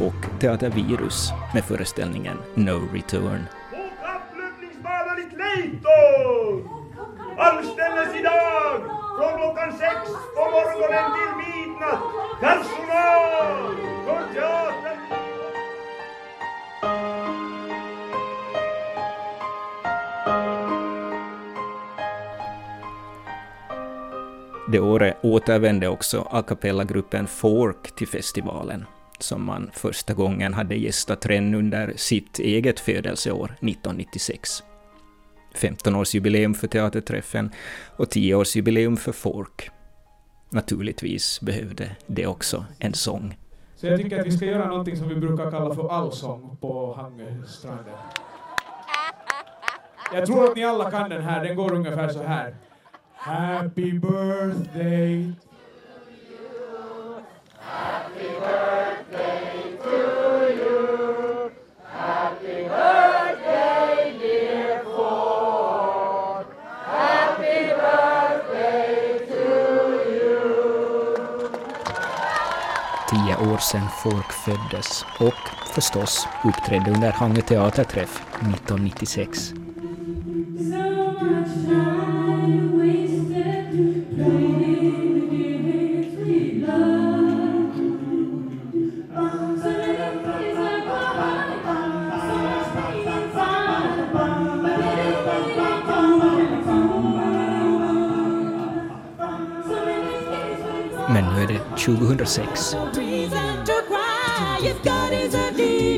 och 0.00 0.40
Teater 0.40 0.70
Virus 0.70 1.32
med 1.54 1.64
föreställningen 1.64 2.36
No 2.54 2.88
Return. 2.92 3.46
Anställes 7.38 8.14
idag 8.20 8.80
från 9.18 9.38
klockan 9.38 9.72
sex 9.72 10.10
på 10.36 10.50
morgonen 10.50 11.10
till 11.14 11.36
midnatt. 11.36 11.63
Personal 12.40 13.76
från 14.04 14.34
teatern. 14.34 14.98
Det 24.72 24.80
året 24.80 25.16
återvände 25.22 25.88
också 25.88 26.28
a 26.30 26.42
cappella-gruppen 26.42 27.26
Fork 27.26 27.94
till 27.96 28.08
festivalen, 28.08 28.84
som 29.18 29.44
man 29.44 29.70
första 29.74 30.14
gången 30.14 30.54
hade 30.54 30.74
gästat 30.74 31.26
redan 31.26 31.54
under 31.54 31.92
sitt 31.96 32.38
eget 32.38 32.80
födelseår 32.80 33.44
1996. 33.44 34.62
15-årsjubileum 35.54 36.54
för 36.54 36.68
teaterträffen 36.68 37.50
och 37.96 38.06
10-årsjubileum 38.06 38.96
för 38.96 39.12
Fork. 39.12 39.70
Naturligtvis 40.54 41.40
behövde 41.40 41.96
det 42.06 42.26
också 42.26 42.64
en 42.78 42.94
sång. 42.94 43.36
Så 43.76 43.86
jag 43.86 44.00
tycker 44.00 44.20
att 44.20 44.26
vi 44.26 44.30
ska 44.30 44.44
göra 44.44 44.68
någonting 44.68 44.96
som 44.96 45.08
vi 45.08 45.14
brukar 45.14 45.50
kalla 45.50 45.74
för 45.74 45.88
allsång 45.88 46.56
på 46.60 46.94
Hangöstranden. 46.94 47.94
Jag 50.14 50.26
tror 50.26 50.44
att 50.44 50.56
ni 50.56 50.64
alla 50.64 50.90
kan 50.90 51.10
den 51.10 51.22
här, 51.22 51.44
den 51.44 51.56
går 51.56 51.74
ungefär 51.74 52.08
så 52.08 52.22
här. 52.22 52.56
Happy 53.14 53.92
birthday 53.92 55.32
Happy 57.58 58.28
birthday 58.28 59.76
to 59.82 59.90
you. 60.62 61.50
Happy 61.84 62.46
birthday, 62.46 63.03
år 73.52 73.58
sedan 73.58 73.88
folk 74.02 74.32
föddes 74.32 75.04
och 75.20 75.70
förstås 75.74 76.26
uppträdde 76.44 76.90
under 76.90 77.12
Hangö 77.12 77.40
teaterträff 77.40 78.22
1996. 78.40 79.54
Men 101.08 101.24
nu 101.24 101.42
är 101.42 101.46
det 101.46 101.60
2006. 101.76 102.76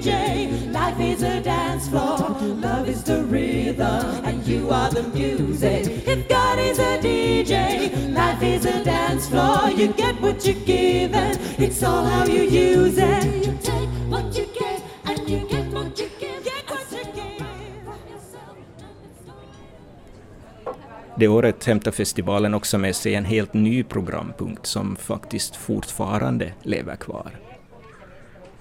DJ. 0.07 0.73
Life 0.73 1.01
is 1.01 1.23
a 1.23 1.41
dance 1.41 1.89
floor, 1.89 2.19
love 2.61 2.89
is 2.89 3.03
the 3.03 3.25
rhythm, 3.25 4.25
and 4.25 4.47
you 4.47 4.71
are 4.71 4.89
the 4.89 5.03
music. 5.03 6.07
If 6.07 6.29
God 6.29 6.59
is 6.61 6.79
a 6.79 6.99
DJ, 6.99 8.15
life 8.15 8.43
is 8.43 8.67
a 8.67 8.85
dance 8.85 9.29
floor, 9.29 9.69
you 9.71 9.89
get 9.89 10.21
what 10.21 10.47
you're 10.47 10.65
given, 10.65 11.37
it's 11.59 11.83
all 11.83 12.05
how 12.05 12.25
you 12.25 12.43
use 12.43 12.99
it. 12.99 13.47
You 13.47 13.59
take 13.63 13.89
what 14.09 14.37
you 14.39 14.47
get, 14.55 14.81
and 15.07 15.29
you 15.29 15.41
get 15.49 15.73
what 15.73 15.99
you 15.99 16.09
give. 16.21 16.45
Get 16.45 16.71
what 16.71 16.93
you 16.93 17.05
give. 17.13 17.47
Det 21.19 21.29
året 21.29 21.65
hämtar 21.65 21.91
festivalen 21.91 22.55
också 22.55 22.79
med 22.79 22.97
sig 22.97 23.15
en 23.15 23.25
helt 23.25 23.55
ny 23.55 23.83
programpunkt 23.83 24.67
som 24.67 24.97
faktiskt 24.97 25.57
fortfarande 25.57 26.53
lever 26.63 26.97
kvar. 26.97 27.46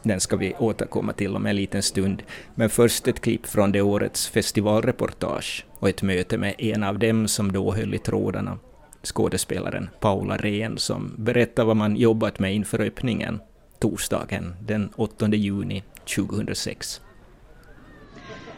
Den 0.06 0.20
ska 0.20 0.36
vi 0.36 0.54
återkomma 0.60 1.14
till 1.14 1.36
om 1.36 1.46
en 1.46 1.56
liten 1.56 1.84
stund, 1.84 2.24
men 2.56 2.70
först 2.70 3.08
ett 3.08 3.22
klipp 3.22 3.46
från 3.46 3.72
det 3.72 3.82
årets 3.82 4.28
festivalreportage 4.28 5.66
och 5.80 5.90
ett 5.90 6.02
möte 6.02 6.38
med 6.38 6.56
en 6.58 6.84
av 6.84 7.00
dem 7.00 7.28
som 7.28 7.52
då 7.52 7.74
höll 7.74 7.94
i 7.94 7.98
trådarna, 7.98 8.60
skådespelaren 9.04 9.90
Paula 10.00 10.38
Rehn 10.38 10.78
som 10.78 11.14
berättar 11.18 11.66
vad 11.66 11.78
man 11.78 11.96
jobbat 11.96 12.40
med 12.40 12.56
inför 12.56 12.82
öppningen 12.82 13.40
torsdagen 13.80 14.56
den 14.62 14.90
8 14.96 15.28
juni 15.28 15.84
2006. 16.16 17.02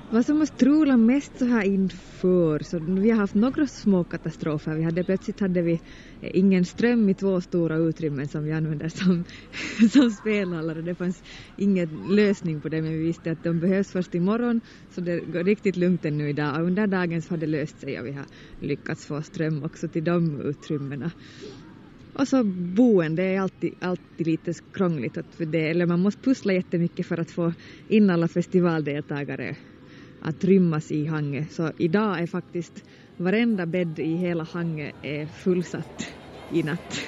Vad 0.10 0.26
som 0.26 0.38
har 0.38 0.46
strulat 0.46 1.00
mest 1.00 1.38
så 1.38 1.46
här 1.46 1.64
inför, 1.64 2.60
så 2.60 2.80
vi 2.80 3.10
har 3.10 3.18
haft 3.18 3.36
några 3.36 3.68
små 3.68 4.04
katastrofer. 4.04 4.76
Vi 4.76 4.84
hade 4.84 5.04
plötsligt 5.04 5.40
hade 5.40 5.62
vi 5.62 5.74
eh, 6.20 6.30
ingen 6.34 6.66
ström 6.66 7.10
i 7.10 7.16
två 7.16 7.42
stora 7.42 7.78
utrymmen 7.78 8.28
som 8.28 8.44
vi 8.44 8.52
använder 8.52 8.90
som, 8.90 9.26
som 9.92 10.12
spelhallar 10.12 10.76
och 10.76 10.84
det 10.84 10.96
fanns 10.96 11.24
ingen 11.56 11.90
lösning 11.90 12.62
på 12.62 12.70
det 12.70 12.82
men 12.82 12.92
vi 12.92 12.98
visste 12.98 13.32
att 13.32 13.44
de 13.44 13.60
behövs 13.60 13.92
först 13.92 14.16
imorgon 14.16 14.62
så 14.90 15.02
det 15.02 15.20
går 15.20 15.44
riktigt 15.44 15.76
lugnt 15.76 16.06
ännu 16.06 16.30
idag 16.30 16.62
och 16.62 16.68
under 16.68 16.88
dagen 16.88 17.22
så 17.22 17.34
har 17.34 17.38
det 17.38 17.48
löst 17.48 17.80
sig 17.80 18.00
och 18.00 18.08
vi 18.08 18.12
har 18.12 18.26
lyckats 18.60 19.06
få 19.06 19.22
ström 19.22 19.64
också 19.64 19.90
till 19.90 20.04
de 20.04 20.42
utrymmena. 20.42 21.12
Och 22.14 22.28
så 22.28 22.44
boende 22.76 23.24
är 23.24 23.40
alltid, 23.40 23.74
alltid 23.82 24.28
lite 24.28 24.54
krångligt, 24.74 25.18
att 25.18 25.36
för 25.36 25.46
det, 25.46 25.70
eller 25.70 25.86
man 25.86 26.00
måste 26.00 26.22
pussla 26.22 26.54
jättemycket 26.54 27.08
för 27.08 27.18
att 27.20 27.32
få 27.32 27.54
in 27.88 28.10
alla 28.10 28.28
festivaldeltagare 28.28 29.56
att 30.22 30.44
rymmas 30.44 30.92
i 30.92 31.06
Hangö. 31.06 31.46
Så 31.52 31.72
idag 31.78 32.20
är 32.20 32.28
faktiskt 32.28 32.84
varenda 33.18 33.66
bädd 33.66 34.00
i 34.00 34.16
hela 34.16 34.44
Hangö 34.44 34.92
är 35.02 35.26
fullsatt 35.26 36.08
i 36.52 36.64
natt. 36.64 37.02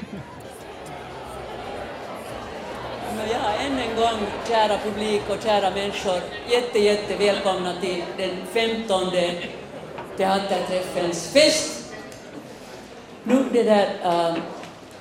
Ja, 3.31 3.53
än 3.53 3.79
en 3.79 3.95
gång, 3.95 4.27
kära 4.47 4.77
publik 4.77 5.21
och 5.29 5.43
kära 5.43 5.69
människor, 5.69 6.21
jätte, 6.51 6.79
jätte 6.79 7.15
välkomna 7.15 7.73
till 7.81 8.03
den 8.17 8.35
femtonde 8.53 9.33
teaterträffens 10.17 11.33
fest. 11.33 11.93
Nu 13.23 13.45
det 13.53 13.63
där 13.63 13.89
äh, 14.03 14.35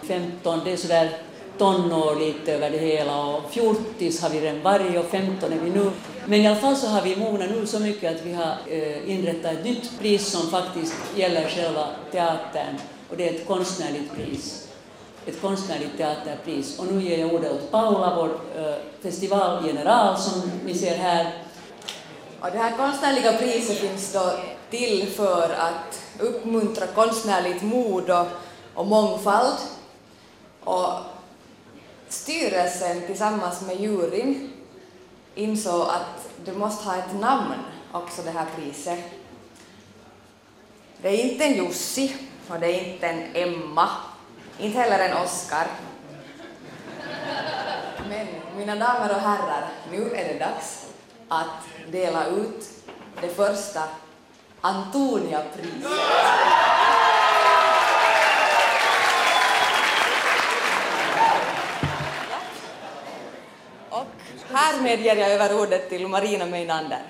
15, 0.03 0.61
det 0.65 0.73
är 0.73 0.77
sådär 0.77 1.11
tonår 1.59 2.17
lite 2.17 2.53
över 2.53 2.71
det 2.71 2.79
hela 2.79 3.27
och 3.27 3.51
40 3.51 4.23
har 4.23 4.31
vi 4.31 4.41
redan 4.41 4.63
varit 4.63 4.99
och 4.99 5.11
15 5.11 5.53
är 5.53 5.59
vi 5.59 5.71
nu. 5.71 5.91
Men 6.27 6.41
i 6.41 6.47
alla 6.47 6.57
fall 6.57 6.77
så 6.77 6.87
har 6.87 7.03
vi 7.03 7.17
mognat 7.17 7.51
nu 7.51 7.67
så 7.67 7.81
mycket 7.81 8.17
att 8.17 8.27
vi 8.27 8.33
har 8.33 8.57
eh, 8.67 9.11
inrättat 9.11 9.53
ett 9.53 9.65
nytt 9.65 9.99
pris 10.01 10.27
som 10.27 10.51
faktiskt 10.51 10.95
gäller 11.17 11.49
själva 11.49 11.87
teatern 12.13 12.77
och 13.11 13.17
det 13.17 13.29
är 13.29 13.35
ett 13.35 13.47
konstnärligt 13.47 14.15
pris 14.15 14.69
ett 15.29 15.41
konstnärligt 15.41 15.97
teaterpris. 15.97 16.79
Och 16.79 16.87
nu 16.87 17.03
ger 17.03 17.19
jag 17.19 17.35
ordet 17.35 17.53
åt 17.53 17.71
Paula, 17.71 18.17
vår 18.17 18.31
eh, 18.63 18.75
festivalgeneral 19.03 20.19
som 20.19 20.51
ni 20.65 20.75
ser 20.75 20.97
här. 20.97 21.33
Och 22.41 22.51
det 22.53 22.59
här 22.59 22.77
konstnärliga 22.77 23.33
priset 23.33 23.77
finns 23.77 24.13
då 24.13 24.33
till 24.71 25.07
för 25.07 25.57
att 25.59 26.03
uppmuntra 26.19 26.87
konstnärligt 26.87 27.63
mod 27.63 28.11
och, 28.11 28.27
och 28.75 28.87
mångfald. 28.87 29.57
Och 30.65 30.89
styrelsen 32.09 33.07
tillsammans 33.07 33.61
med 33.61 33.81
juryn 33.81 34.51
insåg 35.35 35.81
att 35.81 36.29
det 36.45 36.53
måste 36.53 36.85
ha 36.85 36.97
ett 36.97 37.21
namn 37.21 37.55
också 37.93 38.23
det 38.23 38.31
här 38.31 38.47
priset. 38.57 38.99
Det 41.03 41.09
är 41.09 41.33
inte 41.33 41.45
en 41.45 41.65
Jussi 41.65 42.17
och 42.49 42.61
det 42.61 42.67
är 42.67 42.93
inte 42.93 43.07
en 43.07 43.37
Emma 43.37 43.89
inte 44.59 44.79
heller 44.79 44.99
en 44.99 45.17
Oscar. 45.17 45.67
Men 48.09 48.27
mina 48.57 48.77
damer 48.77 49.15
och 49.15 49.21
herrar, 49.21 49.69
nu 49.91 50.15
är 50.15 50.33
det 50.33 50.39
dags 50.39 50.87
att 51.29 51.93
dela 51.93 52.27
ut 52.27 52.69
det 53.21 53.29
första 53.29 53.83
Antonia-priset. 54.61 55.91
Härmed 64.59 65.01
ger 65.01 65.17
jag 65.17 65.31
över 65.31 65.61
ordet 65.63 65.89
till 65.89 66.09
Marina 66.09 66.47
Meinander. 66.47 67.03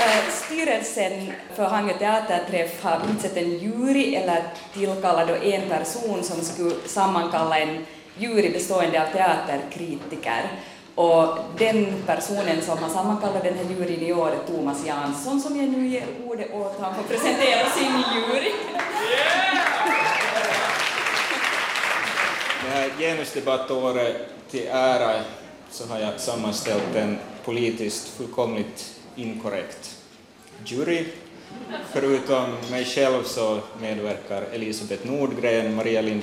Eh, 0.00 0.30
Styrelsen 0.30 1.32
för 1.54 1.64
Hangö 1.64 1.92
teaterträff 1.98 2.82
har 2.82 3.00
utsett 3.14 3.36
en 3.36 3.58
jury 3.58 4.14
eller 4.14 4.42
tillkallat 4.74 5.42
en 5.42 5.68
person 5.68 6.22
som 6.22 6.44
skulle 6.44 6.74
sammankalla 6.86 7.58
en 7.58 7.86
jury 8.18 8.50
bestående 8.52 9.02
av 9.02 9.06
teaterkritiker. 9.06 10.42
Och 10.94 11.38
den 11.58 12.02
personen 12.06 12.62
som 12.62 12.78
har 12.78 12.90
sammankallat 12.90 13.44
den 13.44 13.54
här 13.54 13.64
juryn 13.64 14.00
i 14.00 14.12
år 14.12 14.30
är 14.30 14.56
Thomas 14.56 14.86
Jansson 14.86 15.40
som 15.40 15.56
jag 15.56 15.68
nu 15.68 15.88
ger 15.88 16.04
ordet 16.24 16.54
åt. 16.54 16.80
Han 16.80 16.94
får 16.94 17.02
presentera 17.02 17.70
sin 17.70 18.04
jury. 18.14 18.52
Det 22.64 22.68
här 22.68 22.91
genusdebattåret 23.02 24.16
till 24.50 24.66
ära 24.70 25.20
så 25.70 25.86
har 25.86 25.98
jag 25.98 26.20
sammanställt 26.20 26.96
en 26.96 27.18
politiskt 27.44 28.08
fullkomligt 28.08 29.00
inkorrekt 29.16 29.98
jury. 30.64 31.04
Förutom 31.92 32.44
mig 32.70 32.84
själv 32.84 33.22
så 33.24 33.60
medverkar 33.80 34.42
Elisabeth 34.52 35.06
Nordgren, 35.06 35.74
Maria 35.74 36.00
Lind 36.00 36.22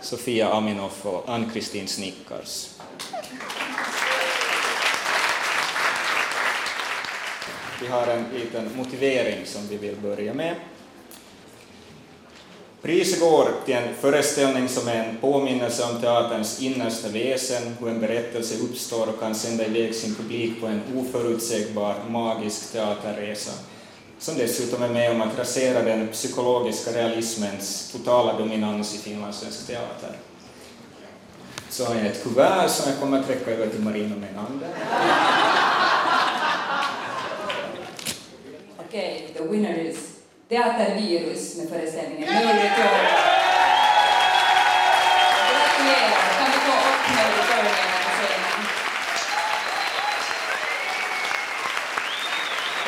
Sofia 0.00 0.48
Aminoff 0.48 1.06
och 1.06 1.28
Ann-Kristin 1.28 1.88
Snickars. 1.88 2.68
Vi 7.80 7.86
har 7.86 8.06
en 8.06 8.24
liten 8.34 8.76
motivering 8.76 9.46
som 9.46 9.68
vi 9.68 9.76
vill 9.76 9.96
börja 9.96 10.34
med. 10.34 10.54
Priset 12.82 13.20
går 13.20 13.48
till 13.64 13.74
en 13.74 13.94
föreställning 13.94 14.68
som 14.68 14.88
är 14.88 15.04
en 15.04 15.16
påminnelse 15.16 15.84
om 15.84 16.00
teaterns 16.00 16.62
innersta 16.62 17.08
väsen, 17.08 17.76
hur 17.80 17.88
en 17.88 18.00
berättelse 18.00 18.54
uppstår 18.64 19.08
och 19.08 19.20
kan 19.20 19.34
sända 19.34 19.66
iväg 19.66 19.94
sin 19.94 20.14
publik 20.14 20.60
på 20.60 20.66
en 20.66 20.82
oförutsägbar, 20.96 21.94
magisk 22.08 22.72
teaterresa, 22.72 23.52
som 24.18 24.34
dessutom 24.34 24.82
är 24.82 24.88
med 24.88 25.10
om 25.10 25.22
att 25.22 25.38
rasera 25.38 25.82
den 25.82 26.08
psykologiska 26.08 26.90
realismens 26.90 27.92
totala 27.92 28.38
dominans 28.38 28.94
i 28.94 28.98
finlandssvensk 28.98 29.66
teater. 29.66 30.12
Så 31.68 31.84
har 31.84 31.94
jag 31.94 32.06
ett 32.06 32.22
kuvert 32.22 32.68
som 32.68 32.90
jag 32.90 33.00
kommer 33.00 33.20
att 33.20 33.30
räcka 33.30 33.50
över 33.50 33.66
till 33.66 33.80
Marina 33.80 34.16
Menander. 34.16 34.68
Okej, 38.78 39.34
the 39.36 39.42
winner 39.42 39.78
is 39.78 40.07
Teatervirus 40.48 41.56
med 41.56 41.68
föreställningen 41.68 42.34
Mörkertorg. 42.34 43.08
Gratulerar! 45.50 46.22
Kan 46.38 46.50
vi 46.52 46.58
få 46.66 46.72
upp 46.88 47.04
Mörkertorgen 47.16 47.74
på 48.04 48.10
scenen? 48.16 48.66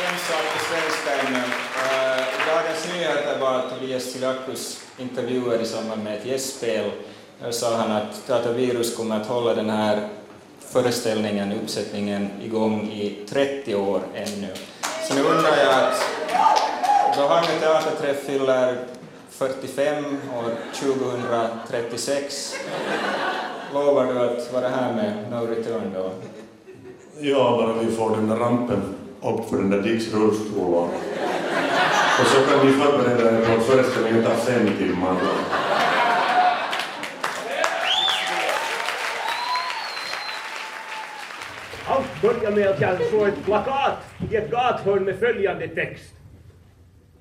En 0.09 0.19
sak 0.19 0.45
på 0.53 0.59
svenska 0.65 1.11
ännu. 1.27 1.39
Uh, 1.39 2.25
Dagens 2.47 2.89
Nyheter 2.93 3.39
var 3.41 3.71
Tobias 3.71 4.13
Tilakus 4.13 4.81
intervjuer 4.99 5.61
i 5.61 5.67
samband 5.67 6.05
med 6.05 6.19
ett 6.19 6.27
gästspel. 6.27 6.91
Där 7.41 7.51
sa 7.51 7.77
han 7.77 7.91
att 7.91 8.27
Teatervirus 8.27 8.97
kommer 8.97 9.21
att 9.21 9.27
hålla 9.27 9.55
den 9.55 9.71
här 9.71 10.09
föreställningen, 10.61 11.53
uppsättningen, 11.53 12.31
igång 12.43 12.91
i 12.93 13.27
30 13.29 13.75
år 13.75 14.01
ännu. 14.15 14.49
Så 15.09 15.15
nu 15.15 15.21
undrar 15.23 15.57
jag 15.57 15.85
att 15.85 16.60
då 17.17 17.27
Hangö 17.27 17.61
teaterträff 17.61 18.27
fyller 18.27 18.77
45 19.31 20.05
år 20.05 20.53
2036. 20.75 22.55
Lovar 23.75 24.05
du 24.05 24.21
att 24.21 24.53
vara 24.53 24.69
här 24.69 24.93
med 24.93 25.31
No 25.31 25.47
Return 25.47 25.93
då? 25.95 26.11
Ja, 27.21 27.57
bara 27.57 27.73
vi 27.73 27.97
får 27.97 28.11
den 28.11 28.29
där 28.29 28.37
rampen 28.37 28.95
upp 29.23 29.49
för 29.51 29.57
den 29.57 29.71
där 29.71 29.83
Dicks 29.83 30.15
rullstol 30.15 30.75
och, 30.75 30.85
och 32.21 32.27
så 32.27 32.51
kan 32.51 32.67
vi 32.67 32.73
förbereda 32.73 33.31
er 33.31 33.57
på 33.57 33.61
föreställningen 33.63 34.25
tar 34.25 34.35
fem 34.35 34.67
timmar. 34.79 35.17
Allt 41.87 42.23
börjar 42.23 42.51
med 42.51 42.69
att 42.69 42.81
jag 42.81 43.11
såg 43.11 43.29
ett 43.29 43.45
plakat 43.45 43.97
i 44.31 44.37
ett 44.37 44.51
gathörn 44.51 45.05
med 45.05 45.19
följande 45.19 45.69
text. 45.69 46.15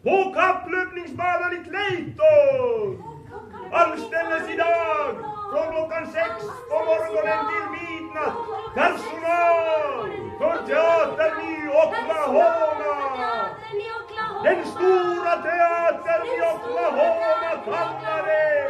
På 0.03 0.33
kapplöpningsbanan 0.33 1.53
i 1.53 1.63
Clayton 1.63 3.03
anställes 3.71 4.49
idag 4.49 5.15
från 5.51 5.71
klockan 5.71 6.07
sex 6.07 6.31
på 6.69 6.77
morgonen 6.89 7.45
till 7.49 7.67
midnatt 7.75 8.35
personal 8.75 10.09
för 10.39 10.67
teatern 10.67 11.41
i 11.41 11.67
Oklahoma. 11.67 12.45
Den 14.43 14.65
stora 14.65 15.35
teatern 15.45 16.27
i 16.27 16.41
Oklahoma 16.51 17.51
kallar 17.65 18.25
det. 18.25 18.69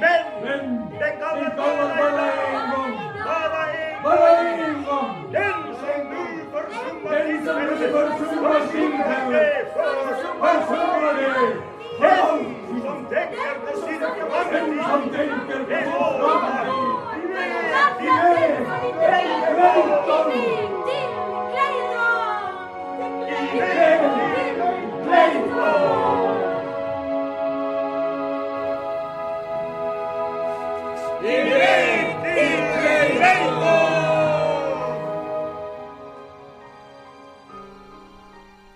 Men, 0.00 0.90
den 0.98 1.18
kallar 1.20 1.56
bara 1.56 2.32
en 2.32 2.70
gång. 2.70 2.98
Bara 3.24 3.66
en 3.70 4.02
gång. 4.02 4.04
Bara 4.04 4.38
en 4.38 4.84
gång. 4.84 5.32
Den 5.32 5.62
som 5.80 6.00
nu 6.10 6.46
på 8.42 8.66
sin 8.72 9.02
framtid. 9.02 10.05
Som 14.86 15.10
tänker 15.10 15.64
på 15.66 16.06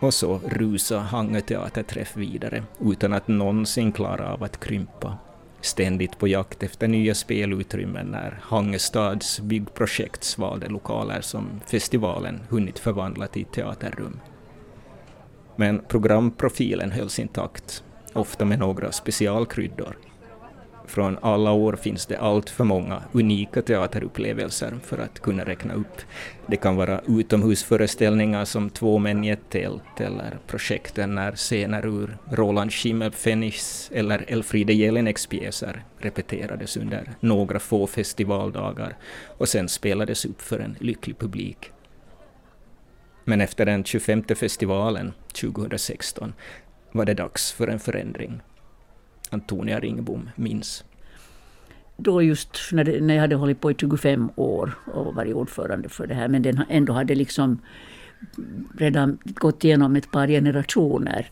Och 0.00 0.14
så 0.14 0.40
rusar 0.48 0.98
Hangö 0.98 1.40
teaterträff 1.40 2.16
vidare 2.16 2.62
utan 2.80 3.12
att 3.12 3.28
någonsin 3.28 3.92
klara 3.92 4.32
av 4.32 4.42
att 4.42 4.60
krympa. 4.60 5.18
Ständigt 5.60 6.18
på 6.18 6.28
jakt 6.28 6.62
efter 6.62 6.88
nya 6.88 7.14
spelutrymmen 7.14 8.06
när 8.06 8.38
Hangö 8.42 8.78
stads 8.78 9.40
byggprojekt 9.40 10.24
svalde 10.24 10.68
lokaler 10.68 11.20
som 11.20 11.60
festivalen 11.66 12.40
hunnit 12.48 12.78
förvandla 12.78 13.26
till 13.26 13.44
teaterrum. 13.44 14.20
Men 15.56 15.82
programprofilen 15.88 16.90
hölls 16.90 17.18
intakt, 17.18 17.84
ofta 18.12 18.44
med 18.44 18.58
några 18.58 18.92
specialkryddor. 18.92 19.96
Från 20.90 21.18
alla 21.22 21.52
år 21.52 21.72
finns 21.72 22.06
det 22.06 22.16
allt 22.18 22.50
för 22.50 22.64
många 22.64 23.02
unika 23.12 23.62
teaterupplevelser 23.62 24.78
för 24.84 24.98
att 24.98 25.20
kunna 25.20 25.44
räkna 25.44 25.74
upp. 25.74 26.00
Det 26.46 26.56
kan 26.56 26.76
vara 26.76 27.00
utomhusföreställningar 27.08 28.44
som 28.44 28.70
Två 28.70 28.98
män 28.98 29.24
i 29.24 29.28
ett 29.28 29.50
tält 29.50 30.00
eller 30.00 30.38
projekten 30.46 31.14
när 31.14 31.32
scener 31.32 31.86
ur 31.86 32.16
Roland 32.30 32.72
Schimmelpfennigs 32.72 33.90
eller 33.94 34.24
Elfriede 34.28 34.72
Jelineks 34.72 35.26
pjäser 35.26 35.84
repeterades 35.98 36.76
under 36.76 37.10
några 37.20 37.58
få 37.58 37.86
festivaldagar 37.86 38.96
och 39.38 39.48
sen 39.48 39.68
spelades 39.68 40.24
upp 40.24 40.42
för 40.42 40.58
en 40.58 40.76
lycklig 40.80 41.18
publik. 41.18 41.72
Men 43.24 43.40
efter 43.40 43.66
den 43.66 43.84
25 43.84 44.24
festivalen 44.36 45.12
2016 45.40 46.32
var 46.92 47.04
det 47.04 47.14
dags 47.14 47.52
för 47.52 47.68
en 47.68 47.80
förändring. 47.80 48.40
Antonia 49.30 49.80
Ringbom 49.80 50.30
minns. 50.36 50.84
Då 51.96 52.22
just 52.22 52.58
när, 52.72 52.84
det, 52.84 53.00
när 53.00 53.14
jag 53.14 53.20
hade 53.20 53.34
hållit 53.34 53.60
på 53.60 53.70
i 53.70 53.74
25 53.80 54.30
år 54.36 54.72
och 54.94 55.14
varit 55.14 55.34
ordförande 55.34 55.88
för 55.88 56.06
det 56.06 56.14
här, 56.14 56.28
men 56.28 56.42
den 56.42 56.62
ändå 56.68 56.92
hade 56.92 57.14
liksom 57.14 57.58
redan 58.78 59.18
gått 59.24 59.64
igenom 59.64 59.96
ett 59.96 60.10
par 60.10 60.28
generationer 60.28 61.30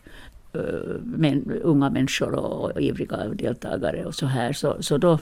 eh, 0.53 0.61
men, 1.03 1.51
unga 1.63 1.89
människor 1.89 2.33
och, 2.33 2.71
och 2.71 2.81
ivriga 2.81 3.17
deltagare 3.27 4.05
och 4.05 4.15
så 4.15 4.25
här. 4.25 4.53
Så, 4.53 4.77
så 4.79 4.97
då 4.97 5.19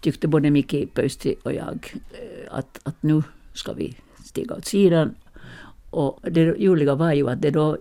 tyckte 0.00 0.28
både 0.28 0.50
Miki 0.50 0.86
Pöysti 0.86 1.34
och 1.42 1.52
jag 1.52 1.94
eh, 2.12 2.54
att, 2.58 2.80
att 2.82 3.02
nu 3.02 3.22
ska 3.54 3.72
vi 3.72 3.96
stiga 4.24 4.54
åt 4.54 4.64
sidan. 4.64 5.14
Och 5.90 6.18
det 6.22 6.44
roliga 6.44 6.94
var 6.94 7.12
ju 7.12 7.30
att 7.30 7.42
det 7.42 7.50
då 7.50 7.78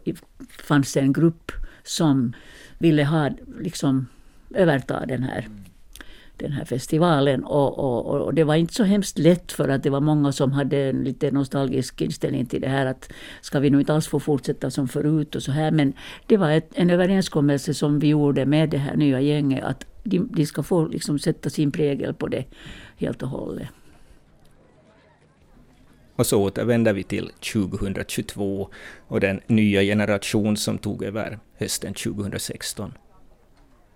fanns 0.63 0.97
en 0.97 1.13
grupp 1.13 1.51
som 1.83 2.33
ville 2.77 3.03
ha 3.03 3.29
liksom 3.59 4.07
överta 4.55 5.05
den 5.05 5.23
här, 5.23 5.47
den 6.37 6.51
här 6.51 6.65
festivalen. 6.65 7.43
Och, 7.43 7.79
och, 7.79 8.21
och, 8.21 8.33
det 8.33 8.43
var 8.43 8.55
inte 8.55 8.73
så 8.73 8.83
hemskt 8.83 9.17
lätt 9.17 9.51
för 9.51 9.69
att 9.69 9.83
det 9.83 9.89
var 9.89 10.01
många 10.01 10.31
som 10.31 10.51
hade 10.51 10.77
en 10.77 11.03
lite 11.03 11.31
nostalgisk 11.31 12.01
inställning 12.01 12.45
till 12.45 12.61
det 12.61 12.67
här 12.67 12.85
att 12.85 13.11
ska 13.41 13.59
vi 13.59 13.69
nu 13.69 13.79
inte 13.79 13.93
alls 13.93 14.07
få 14.07 14.19
fortsätta 14.19 14.71
som 14.71 14.87
förut 14.87 15.35
och 15.35 15.43
så 15.43 15.51
här. 15.51 15.71
Men 15.71 15.93
det 16.27 16.37
var 16.37 16.51
ett, 16.51 16.69
en 16.73 16.89
överenskommelse 16.89 17.73
som 17.73 17.99
vi 17.99 18.07
gjorde 18.07 18.45
med 18.45 18.69
det 18.69 18.77
här 18.77 18.95
nya 18.95 19.21
gänget 19.21 19.63
att 19.63 19.85
de, 20.03 20.29
de 20.31 20.45
ska 20.45 20.63
få 20.63 20.87
liksom 20.87 21.19
sätta 21.19 21.49
sin 21.49 21.71
prägel 21.71 22.13
på 22.13 22.27
det 22.27 22.45
helt 22.97 23.23
och 23.23 23.29
hållet. 23.29 23.67
Och 26.19 26.25
så 26.25 26.41
återvänder 26.43 26.93
vi 26.93 27.03
till 27.03 27.31
2022 27.53 28.69
och 29.07 29.19
den 29.19 29.39
nya 29.47 29.81
generation 29.81 30.57
som 30.57 30.77
tog 30.77 31.03
över 31.03 31.39
hösten 31.57 31.93
2016. 31.93 32.93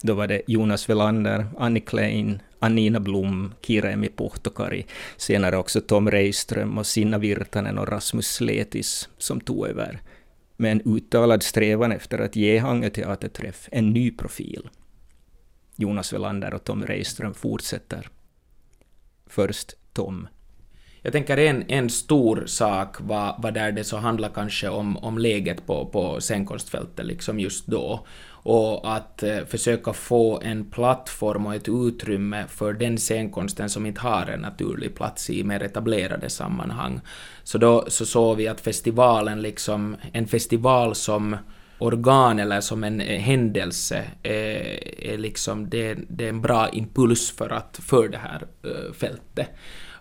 Då 0.05 0.13
var 0.13 0.27
det 0.27 0.41
Jonas 0.47 0.89
Welander, 0.89 1.45
Annie 1.57 1.79
Klein, 1.79 2.41
Anina 2.59 2.99
Blom, 2.99 3.53
Kiremi 3.61 4.09
Puhtokari, 4.09 4.85
senare 5.17 5.57
också 5.57 5.81
Tom 5.81 6.11
Reiström 6.11 6.77
och 6.77 6.87
Sinna 6.87 7.17
Virtanen 7.17 7.77
och 7.77 7.87
Rasmus 7.87 8.27
Sletis 8.27 9.09
som 9.17 9.41
tog 9.41 9.67
över 9.67 10.01
med 10.57 10.71
en 10.71 10.81
uttalad 10.95 11.43
strävan 11.43 11.91
efter 11.91 12.19
att 12.19 12.35
ge 12.35 12.57
Hangö 12.57 12.89
teaterträff 12.89 13.69
en 13.71 13.89
ny 13.93 14.11
profil. 14.11 14.69
Jonas 15.75 16.13
Welander 16.13 16.53
och 16.53 16.63
Tom 16.63 16.83
Reiström 16.83 17.33
fortsätter. 17.33 18.09
Först 19.27 19.73
Tom. 19.93 20.27
Jag 21.01 21.13
tänker 21.13 21.37
en, 21.37 21.63
en 21.67 21.89
stor 21.89 22.43
sak 22.45 22.95
var, 22.99 23.35
var 23.39 23.51
där 23.51 23.71
det 23.71 23.83
så 23.83 23.97
handlar 23.97 24.29
kanske 24.29 24.69
om, 24.69 24.97
om 24.97 25.17
läget 25.17 25.65
på, 25.65 25.85
på 25.85 26.21
scenkonstfältet 26.21 27.05
liksom 27.05 27.39
just 27.39 27.67
då 27.67 28.05
och 28.43 28.95
att 28.95 29.23
eh, 29.23 29.45
försöka 29.45 29.93
få 29.93 30.41
en 30.43 30.71
plattform 30.71 31.45
och 31.45 31.55
ett 31.55 31.69
utrymme 31.69 32.45
för 32.47 32.73
den 32.73 32.97
scenkonsten 32.97 33.69
som 33.69 33.85
inte 33.85 34.01
har 34.01 34.25
en 34.25 34.39
naturlig 34.39 34.95
plats 34.95 35.29
i 35.29 35.43
mer 35.43 35.63
etablerade 35.63 36.29
sammanhang. 36.29 37.01
Så 37.43 37.57
då 37.57 37.85
så 37.87 38.05
såg 38.05 38.37
vi 38.37 38.47
att 38.47 38.61
festivalen 38.61 39.41
liksom, 39.41 39.95
en 40.11 40.27
festival 40.27 40.95
som 40.95 41.37
organ 41.77 42.39
eller 42.39 42.61
som 42.61 42.83
en 42.83 43.01
eh, 43.01 43.19
händelse 43.19 44.03
är, 44.23 45.03
är 45.03 45.17
liksom, 45.17 45.69
det, 45.69 45.97
det, 46.09 46.25
är 46.25 46.29
en 46.29 46.41
bra 46.41 46.69
impuls 46.69 47.31
för, 47.31 47.49
att, 47.49 47.79
för 47.83 48.07
det 48.07 48.17
här 48.17 48.41
eh, 48.63 48.93
fältet. 48.93 49.47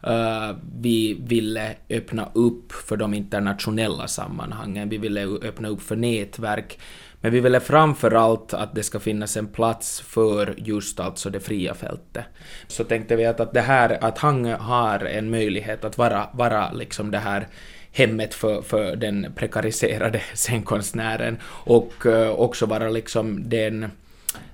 Uh, 0.06 0.56
vi 0.80 1.16
ville 1.20 1.74
öppna 1.90 2.28
upp 2.34 2.72
för 2.72 2.96
de 2.96 3.14
internationella 3.14 4.08
sammanhangen, 4.08 4.88
vi 4.88 4.98
ville 4.98 5.24
öppna 5.24 5.68
upp 5.68 5.82
för 5.82 5.96
nätverk, 5.96 6.78
men 7.22 7.32
vi 7.32 7.40
ville 7.40 7.60
framför 7.60 8.10
allt 8.10 8.54
att 8.54 8.74
det 8.74 8.82
ska 8.82 9.00
finnas 9.00 9.36
en 9.36 9.46
plats 9.46 10.00
för 10.00 10.54
just 10.56 11.00
alltså 11.00 11.30
det 11.30 11.40
fria 11.40 11.74
fältet. 11.74 12.24
Så 12.66 12.84
tänkte 12.84 13.16
vi 13.16 13.26
att, 13.26 13.40
att 13.40 13.52
det 13.52 13.60
här, 13.60 14.04
att 14.04 14.18
han 14.18 14.44
har 14.44 14.98
en 14.98 15.30
möjlighet 15.30 15.84
att 15.84 15.98
vara, 15.98 16.28
vara 16.32 16.72
liksom 16.72 17.10
det 17.10 17.18
här 17.18 17.48
hemmet 17.92 18.34
för, 18.34 18.62
för 18.62 18.96
den 18.96 19.32
prekariserade 19.36 20.22
scenkonstnären 20.34 21.38
och 21.44 22.06
uh, 22.06 22.30
också 22.30 22.66
vara 22.66 22.88
liksom 22.88 23.48
den, 23.48 23.90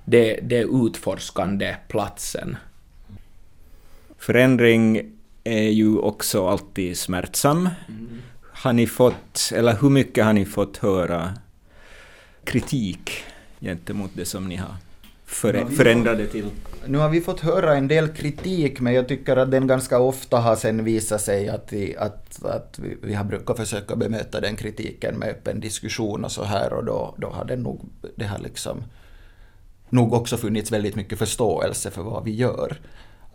det, 0.05 0.39
det 0.41 0.63
utforskande 0.63 1.75
platsen. 1.87 2.57
Förändring 4.17 5.11
är 5.43 5.69
ju 5.69 5.97
också 5.97 6.47
alltid 6.47 6.97
smärtsam. 6.97 7.69
Mm. 7.87 8.21
Har 8.53 8.73
ni 8.73 8.87
fått, 8.87 9.51
eller 9.55 9.77
hur 9.81 9.89
mycket 9.89 10.25
har 10.25 10.33
ni 10.33 10.45
fått 10.45 10.77
höra 10.77 11.33
kritik 12.49 13.11
gentemot 13.59 14.11
det 14.13 14.25
som 14.25 14.47
ni 14.47 14.55
har 14.55 14.75
förändrade 15.25 16.27
till? 16.27 16.45
Nu 16.85 16.97
har 16.97 17.09
vi 17.09 17.21
fått 17.21 17.39
höra 17.39 17.75
en 17.75 17.87
del 17.87 18.07
kritik, 18.07 18.79
men 18.79 18.93
jag 18.93 19.07
tycker 19.07 19.37
att 19.37 19.51
den 19.51 19.67
ganska 19.67 19.99
ofta 19.99 20.37
har 20.37 20.55
sen 20.55 20.83
visat 20.83 21.21
sig 21.21 21.49
att 21.49 21.73
vi, 21.73 21.97
att, 21.97 22.45
att 22.45 22.79
vi, 22.79 22.97
vi 23.01 23.13
har 23.13 23.23
brukat 23.23 23.57
försöka 23.57 23.95
bemöta 23.95 24.41
den 24.41 24.55
kritiken 24.55 25.15
med 25.15 25.29
öppen 25.29 25.59
diskussion 25.59 26.25
och 26.25 26.31
så 26.31 26.43
här 26.43 26.73
och 26.73 26.85
då, 26.85 27.15
då 27.17 27.29
har 27.29 27.45
det 27.45 27.55
nog, 27.55 27.89
det 28.15 28.25
har 28.25 28.39
liksom 28.39 28.83
nog 29.89 30.13
också 30.13 30.37
funnits 30.37 30.71
väldigt 30.71 30.95
mycket 30.95 31.19
förståelse 31.19 31.91
för 31.91 32.01
vad 32.01 32.23
vi 32.23 32.35
gör. 32.35 32.77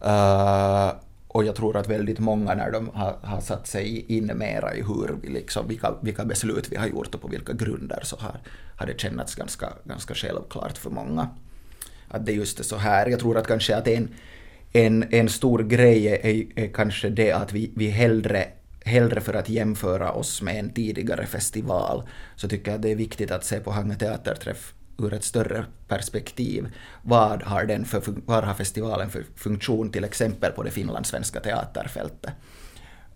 Uh, 0.04 0.92
och 1.34 1.44
jag 1.44 1.56
tror 1.56 1.76
att 1.76 1.88
väldigt 1.88 2.18
många 2.18 2.54
när 2.54 2.70
de 2.70 2.88
har, 2.94 3.18
har 3.22 3.40
satt 3.40 3.66
sig 3.66 4.04
in 4.16 4.26
mera 4.26 4.74
i 4.74 4.82
hur 4.82 5.16
vi 5.22 5.28
liksom, 5.28 5.68
vilka, 5.68 5.94
vilka 6.02 6.24
beslut 6.24 6.72
vi 6.72 6.76
har 6.76 6.86
gjort 6.86 7.14
och 7.14 7.20
på 7.20 7.28
vilka 7.28 7.52
grunder 7.52 8.00
så 8.02 8.16
har, 8.16 8.40
har 8.76 8.86
det 8.86 9.00
känts 9.00 9.34
ganska, 9.34 9.72
ganska 9.84 10.14
självklart 10.14 10.78
för 10.78 10.90
många. 10.90 11.28
Att 12.08 12.26
det 12.26 12.32
just 12.32 12.60
är 12.60 12.64
så 12.64 12.76
här. 12.76 13.06
Jag 13.06 13.20
tror 13.20 13.38
att 13.38 13.46
kanske 13.46 13.76
att 13.76 13.88
en, 13.88 14.08
en, 14.72 15.14
en 15.14 15.28
stor 15.28 15.62
grej 15.62 16.06
är, 16.06 16.58
är 16.64 16.72
kanske 16.72 17.08
det 17.08 17.32
att 17.32 17.52
vi, 17.52 17.72
vi 17.76 17.88
hellre 17.88 18.48
hellre 18.84 19.20
för 19.20 19.34
att 19.34 19.48
jämföra 19.48 20.12
oss 20.12 20.42
med 20.42 20.58
en 20.58 20.70
tidigare 20.70 21.26
festival 21.26 22.02
så 22.36 22.48
tycker 22.48 22.70
jag 22.70 22.76
att 22.76 22.82
det 22.82 22.90
är 22.90 22.96
viktigt 22.96 23.30
att 23.30 23.44
se 23.44 23.60
på 23.60 23.70
Hangö 23.70 23.94
teaterträff 23.94 24.74
ur 24.98 25.12
ett 25.12 25.24
större 25.24 25.64
perspektiv. 25.88 26.68
Vad 27.02 27.42
har, 27.42 27.64
den 27.64 27.84
för, 27.84 28.02
vad 28.26 28.44
har 28.44 28.54
festivalen 28.54 29.10
för 29.10 29.24
funktion 29.36 29.90
till 29.90 30.04
exempel 30.04 30.52
på 30.52 30.62
det 30.62 30.70
finlandssvenska 30.70 31.40
teaterfältet? 31.40 32.32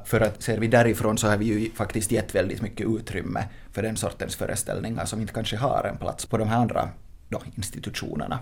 För 0.04 0.20
att 0.20 0.42
ser 0.42 0.58
vi 0.58 0.66
därifrån 0.66 1.18
så 1.18 1.28
har 1.28 1.36
vi 1.36 1.44
ju 1.44 1.70
faktiskt 1.70 2.12
gett 2.12 2.34
väldigt 2.34 2.62
mycket 2.62 2.86
utrymme 2.86 3.44
för 3.72 3.82
den 3.82 3.96
sortens 3.96 4.36
föreställningar 4.36 5.04
som 5.04 5.20
inte 5.20 5.32
kanske 5.32 5.56
har 5.56 5.84
en 5.84 5.96
plats 5.96 6.26
på 6.26 6.38
de 6.38 6.48
här 6.48 6.58
andra 6.58 6.88
då, 7.28 7.42
institutionerna. 7.54 8.38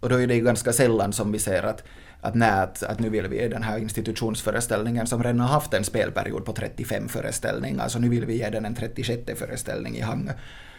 Och 0.00 0.08
då 0.08 0.20
är 0.20 0.26
det 0.26 0.34
ju 0.34 0.44
ganska 0.44 0.72
sällan 0.72 1.12
som 1.12 1.32
vi 1.32 1.38
ser 1.38 1.62
att, 1.62 1.82
att, 2.20 2.34
nej, 2.34 2.50
att, 2.50 2.82
att 2.82 2.98
nu 2.98 3.08
vill 3.08 3.28
vi 3.28 3.36
ge 3.36 3.48
den 3.48 3.62
här 3.62 3.78
institutionsföreställningen 3.78 5.06
som 5.06 5.22
redan 5.22 5.40
har 5.40 5.48
haft 5.48 5.74
en 5.74 5.84
spelperiod 5.84 6.44
på 6.44 6.52
35 6.52 7.08
föreställningar, 7.08 7.88
så 7.88 7.98
nu 7.98 8.08
vill 8.08 8.26
vi 8.26 8.38
ge 8.38 8.50
den 8.50 8.64
en 8.64 8.74
36 8.74 9.38
föreställning 9.38 9.96
i 9.96 10.00
Hangö 10.00 10.32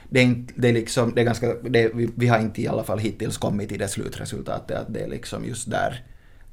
det 0.09 0.19
är, 0.19 0.23
inte, 0.23 0.53
det 0.57 0.69
är 0.69 0.73
liksom, 0.73 1.15
det 1.15 1.21
är 1.21 1.25
ganska, 1.25 1.53
det, 1.53 1.91
vi, 1.93 2.09
vi, 2.15 2.27
har 2.27 2.39
inte 2.39 2.61
i 2.61 2.67
alla 2.67 2.83
fall 2.83 2.99
hittills 2.99 3.37
kommit 3.37 3.69
till 3.69 3.79
det 3.79 3.87
slutresultatet 3.87 4.77
att 4.77 4.93
det 4.93 4.99
är 4.99 5.07
liksom 5.07 5.45
just 5.45 5.69
där 5.69 6.03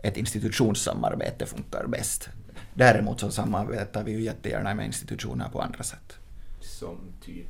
ett 0.03 0.17
institutionssamarbete 0.17 1.47
funkar 1.47 1.87
bäst. 1.87 2.29
Däremot 2.75 3.21
så 3.21 3.31
samarbetar 3.31 4.05
vi 4.05 4.12
ju 4.12 4.21
jättegärna 4.21 4.75
med 4.75 4.87
institutioner 4.87 5.49
på 5.49 5.61
andra 5.61 5.83
sätt. 5.83 6.19
Som 6.61 6.99
typ? 7.25 7.47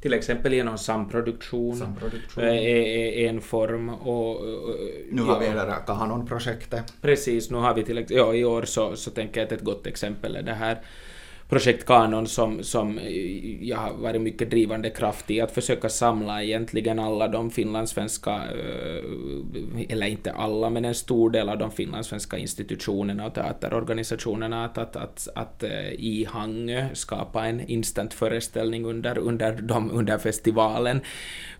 Till 0.00 0.12
exempel 0.12 0.52
genom 0.52 0.78
samproduktion, 0.78 1.76
samproduktion. 1.76 2.44
Är, 2.44 2.48
är 2.48 3.28
en 3.28 3.40
form. 3.40 3.88
Och, 3.88 4.44
nu 5.10 5.22
har 5.22 5.32
ja, 5.32 5.38
vi 5.38 5.46
det 5.46 5.52
där 5.54 5.86
Kahanon-projektet. 5.86 6.92
Precis, 7.00 7.50
nu 7.50 7.56
har 7.56 7.74
vi 7.74 7.84
till 7.84 8.06
ja, 8.08 8.34
i 8.34 8.44
år 8.44 8.62
så, 8.62 8.96
så 8.96 9.10
tänker 9.10 9.40
jag 9.40 9.46
att 9.46 9.52
ett 9.52 9.64
gott 9.64 9.86
exempel 9.86 10.36
är 10.36 10.42
det 10.42 10.54
här 10.54 10.78
projekt 11.48 11.86
Kanon 11.86 12.26
som, 12.26 12.62
som 12.62 13.00
jag 13.60 13.76
har 13.76 13.94
varit 13.94 14.20
mycket 14.20 14.50
drivande 14.50 14.90
kraft 14.90 15.30
i 15.30 15.40
att 15.40 15.50
försöka 15.50 15.88
samla 15.88 16.42
egentligen 16.42 16.98
alla 16.98 17.28
de 17.28 17.50
finlandssvenska, 17.50 18.34
eh, 18.34 19.84
eller 19.88 20.06
inte 20.06 20.32
alla, 20.32 20.70
men 20.70 20.84
en 20.84 20.94
stor 20.94 21.30
del 21.30 21.48
av 21.48 21.58
de 21.58 21.70
finlandssvenska 21.70 22.38
institutionerna 22.38 23.26
och 23.26 23.34
teaterorganisationerna 23.34 24.64
att, 24.64 24.78
att, 24.78 24.96
att, 24.96 25.28
att 25.34 25.62
eh, 25.62 25.92
i 25.92 26.26
Hangö 26.30 26.86
skapa 26.92 27.46
en 27.46 27.60
instant 27.60 28.14
föreställning 28.14 28.84
under, 28.84 29.18
under, 29.18 29.52
de, 29.52 29.90
under 29.90 30.18
festivalen. 30.18 30.96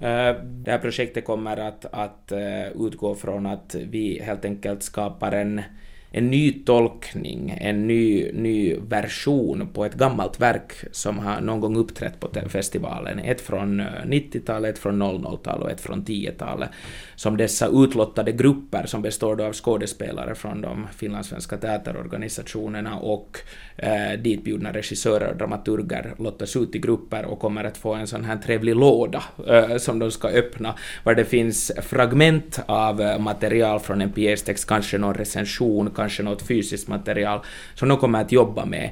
Eh, 0.01 0.35
det 0.43 0.71
här 0.71 0.79
projektet 0.79 1.25
kommer 1.25 1.57
att, 1.57 1.85
att 1.85 2.33
utgå 2.75 3.15
från 3.15 3.47
att 3.47 3.75
vi 3.75 4.23
helt 4.23 4.45
enkelt 4.45 4.83
skapar 4.83 5.33
en 5.33 5.63
en 6.11 6.31
ny 6.31 6.53
tolkning, 6.53 7.59
en 7.61 7.87
ny, 7.87 8.33
ny 8.33 8.77
version 8.77 9.69
på 9.73 9.85
ett 9.85 9.95
gammalt 9.95 10.41
verk 10.41 10.73
som 10.93 11.19
har 11.19 11.41
någon 11.41 11.61
gång 11.61 11.77
uppträtt 11.77 12.21
på 12.21 12.29
festivalen. 12.49 13.19
Ett 13.19 13.41
från 13.41 13.81
eh, 13.81 13.87
90-talet, 14.07 14.75
ett 14.75 14.79
från 14.79 15.03
00-talet 15.03 15.63
och 15.63 15.71
ett 15.71 15.81
från 15.81 16.05
10-talet. 16.05 16.71
Som 17.17 17.37
dessa 17.37 17.67
utlottade 17.67 18.33
grupper 18.33 18.87
som 18.87 19.03
består 19.03 19.37
då 19.37 19.45
av 19.45 19.53
skådespelare 19.53 20.35
från 20.35 20.61
de 20.61 20.87
finlandssvenska 20.97 21.57
teaterorganisationerna 21.57 22.97
och 22.99 23.39
eh, 23.77 24.21
ditbjudna 24.21 24.73
regissörer 24.73 25.31
och 25.31 25.37
dramaturger 25.37 26.15
lottas 26.19 26.57
ut 26.57 26.75
i 26.75 26.79
grupper 26.79 27.25
och 27.25 27.39
kommer 27.39 27.65
att 27.65 27.77
få 27.77 27.95
en 27.95 28.07
sån 28.07 28.25
här 28.25 28.37
trevlig 28.37 28.77
låda 28.77 29.23
eh, 29.49 29.77
som 29.77 29.99
de 29.99 30.11
ska 30.11 30.29
öppna, 30.29 30.75
var 31.05 31.15
det 31.15 31.25
finns 31.25 31.73
fragment 31.83 32.61
av 32.67 33.01
eh, 33.01 33.19
material 33.19 33.81
från 33.81 34.01
en 34.01 34.13
pjästext, 34.13 34.67
kanske 34.67 34.99
någon 34.99 35.15
recension, 35.15 35.91
kanske 35.99 36.23
något 36.23 36.43
fysiskt 36.43 36.89
material 36.89 37.41
som 37.75 37.89
de 37.89 37.99
kommer 37.99 38.21
att 38.21 38.33
jobba 38.33 38.65
med 38.65 38.91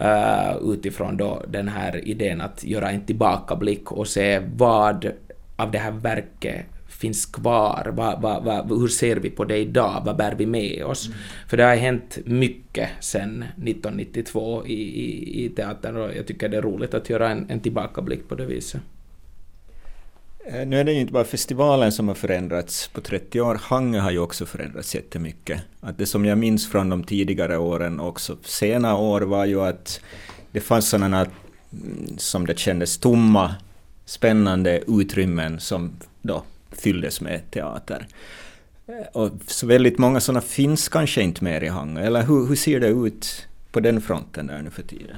uh, 0.00 0.72
utifrån 0.72 1.16
då 1.16 1.42
den 1.48 1.68
här 1.68 2.08
idén 2.08 2.40
att 2.40 2.64
göra 2.64 2.90
en 2.90 3.06
tillbakablick 3.06 3.92
och 3.92 4.08
se 4.08 4.42
vad 4.56 5.12
av 5.56 5.70
det 5.70 5.78
här 5.78 5.90
verket 5.90 6.66
finns 6.88 7.26
kvar? 7.26 7.92
Va, 7.96 8.18
va, 8.22 8.40
va, 8.40 8.66
hur 8.68 8.88
ser 8.88 9.16
vi 9.16 9.30
på 9.30 9.44
det 9.44 9.56
idag? 9.56 10.02
Vad 10.06 10.16
bär 10.16 10.34
vi 10.34 10.46
med 10.46 10.84
oss? 10.84 11.06
Mm. 11.06 11.18
För 11.48 11.56
det 11.56 11.64
har 11.64 11.76
hänt 11.76 12.18
mycket 12.24 12.88
sedan 13.00 13.42
1992 13.42 14.66
i, 14.66 14.72
i, 14.72 15.44
i 15.44 15.48
teatern 15.48 15.96
och 15.96 16.16
jag 16.16 16.26
tycker 16.26 16.48
det 16.48 16.56
är 16.56 16.62
roligt 16.62 16.94
att 16.94 17.10
göra 17.10 17.30
en, 17.30 17.46
en 17.50 17.60
tillbakablick 17.60 18.28
på 18.28 18.34
det 18.34 18.46
viset. 18.46 18.80
Eh, 20.50 20.66
nu 20.66 20.80
är 20.80 20.84
det 20.84 20.92
ju 20.92 21.00
inte 21.00 21.12
bara 21.12 21.24
festivalen 21.24 21.92
som 21.92 22.08
har 22.08 22.14
förändrats 22.14 22.88
på 22.88 23.00
30 23.00 23.40
år, 23.40 23.60
Hangö 23.62 23.98
har 23.98 24.10
ju 24.10 24.18
också 24.18 24.46
förändrats 24.46 24.94
jättemycket. 24.94 25.60
Att 25.80 25.98
det 25.98 26.06
som 26.06 26.24
jag 26.24 26.38
minns 26.38 26.70
från 26.70 26.88
de 26.88 27.04
tidigare 27.04 27.58
åren 27.58 28.00
och 28.00 28.08
också 28.08 28.36
sena 28.42 28.96
år 28.96 29.20
var 29.20 29.44
ju 29.44 29.60
att 29.60 30.00
det 30.52 30.60
fanns 30.60 30.88
sådana 30.88 31.20
mm, 31.20 32.18
som 32.18 32.46
det 32.46 32.58
kändes 32.58 32.98
tomma, 32.98 33.54
spännande 34.04 34.82
utrymmen 34.86 35.60
som 35.60 35.92
då 36.22 36.42
fylldes 36.70 37.20
med 37.20 37.50
teater. 37.50 38.06
Eh, 38.86 39.06
och 39.12 39.30
så 39.46 39.66
väldigt 39.66 39.98
många 39.98 40.20
sådana 40.20 40.40
finns 40.40 40.88
kanske 40.88 41.22
inte 41.22 41.44
mer 41.44 41.60
i 41.60 41.68
Hangö, 41.68 42.00
eller 42.00 42.22
hur, 42.22 42.46
hur 42.46 42.56
ser 42.56 42.80
det 42.80 42.88
ut 42.88 43.46
på 43.72 43.80
den 43.80 44.00
fronten 44.00 44.46
där 44.46 44.62
nu 44.62 44.70
för 44.70 44.82
tiden? 44.82 45.16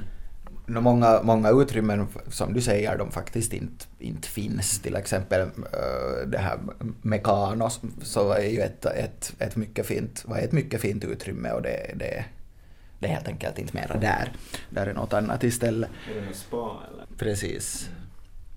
No, 0.65 0.79
många, 0.79 1.21
många 1.23 1.49
utrymmen, 1.49 2.07
som 2.27 2.53
du 2.53 2.61
säger, 2.61 2.97
de 2.97 3.11
faktiskt 3.11 3.53
inte, 3.53 3.85
inte 3.99 4.27
finns. 4.27 4.79
Till 4.79 4.95
exempel 4.95 5.41
uh, 5.41 6.27
det 6.27 6.37
här 6.37 6.59
Mekano, 7.01 7.69
så 8.01 8.31
är 8.31 8.49
ju 8.49 8.59
ett, 8.59 8.85
ett, 8.85 9.33
ett, 9.39 9.55
mycket 9.55 9.85
fint, 9.85 10.23
var 10.25 10.37
ett 10.37 10.51
mycket 10.51 10.81
fint 10.81 11.03
utrymme 11.03 11.51
och 11.51 11.61
det, 11.61 11.91
det, 11.95 12.25
det 12.99 13.07
är 13.07 13.11
helt 13.11 13.27
enkelt 13.27 13.59
inte 13.59 13.75
mera 13.75 13.97
där. 13.97 14.31
Där 14.69 14.87
är 14.87 14.93
något 14.93 15.13
annat 15.13 15.43
istället. 15.43 15.89
Är 16.17 16.27
det 16.27 16.33
spa 16.33 16.79
eller? 16.93 17.05
Precis. 17.17 17.89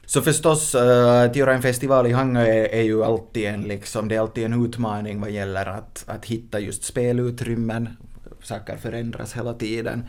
Så 0.07 0.23
förstås, 0.23 0.75
uh, 0.75 1.21
att 1.21 1.37
göra 1.37 1.55
en 1.55 1.63
festival 1.63 2.07
i 2.07 2.13
Hangö 2.13 2.47
är, 2.47 2.69
är, 2.75 2.83
ju 2.83 3.05
alltid 3.05 3.45
en, 3.45 3.63
liksom, 3.63 4.09
det 4.09 4.15
är 4.15 4.21
alltid 4.21 4.45
en 4.45 4.65
utmaning 4.65 5.21
vad 5.21 5.31
gäller 5.31 5.67
att, 5.67 6.05
att 6.07 6.25
hitta 6.25 6.61
just 6.61 6.85
spelutrymmen. 6.85 7.89
Saker 8.43 8.77
förändras 8.77 9.37
hela 9.37 9.55
tiden. 9.55 10.05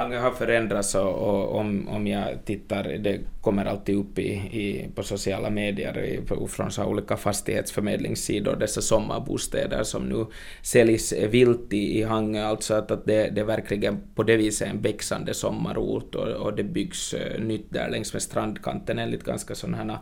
Hangö 0.00 0.18
har 0.18 0.30
förändrats 0.30 0.94
och, 0.94 1.14
och, 1.14 1.56
om, 1.56 1.88
om 1.88 2.06
jag 2.06 2.44
tittar, 2.44 2.82
det 2.84 3.20
kommer 3.40 3.64
alltid 3.64 3.96
upp 3.96 4.18
i, 4.18 4.32
i, 4.32 4.88
på 4.94 5.02
sociala 5.02 5.50
medier 5.50 5.98
i, 5.98 6.20
från 6.48 6.70
så 6.70 6.84
olika 6.84 7.16
fastighetsförmedlingssidor, 7.16 8.56
dessa 8.56 8.80
sommarbostäder 8.80 9.82
som 9.82 10.08
nu 10.08 10.26
säljs 10.62 11.12
vilt 11.12 11.72
i, 11.72 11.98
i 11.98 12.02
Hangö, 12.02 12.44
alltså 12.44 12.74
att, 12.74 12.90
att 12.90 13.06
det, 13.06 13.30
det 13.30 13.40
är 13.40 13.44
verkligen 13.44 14.00
på 14.14 14.22
det 14.22 14.36
viset 14.36 14.68
en 14.68 14.82
växande 14.82 15.34
sommarort 15.34 16.14
och, 16.14 16.28
och 16.28 16.56
det 16.56 16.64
byggs 16.64 17.14
eh, 17.14 17.40
nytt 17.40 17.66
där 17.70 17.90
längs 17.90 18.12
med 18.12 18.22
strandkanten 18.22 18.98
enligt 18.98 19.24
ganska 19.24 19.54
sådana 19.54 19.98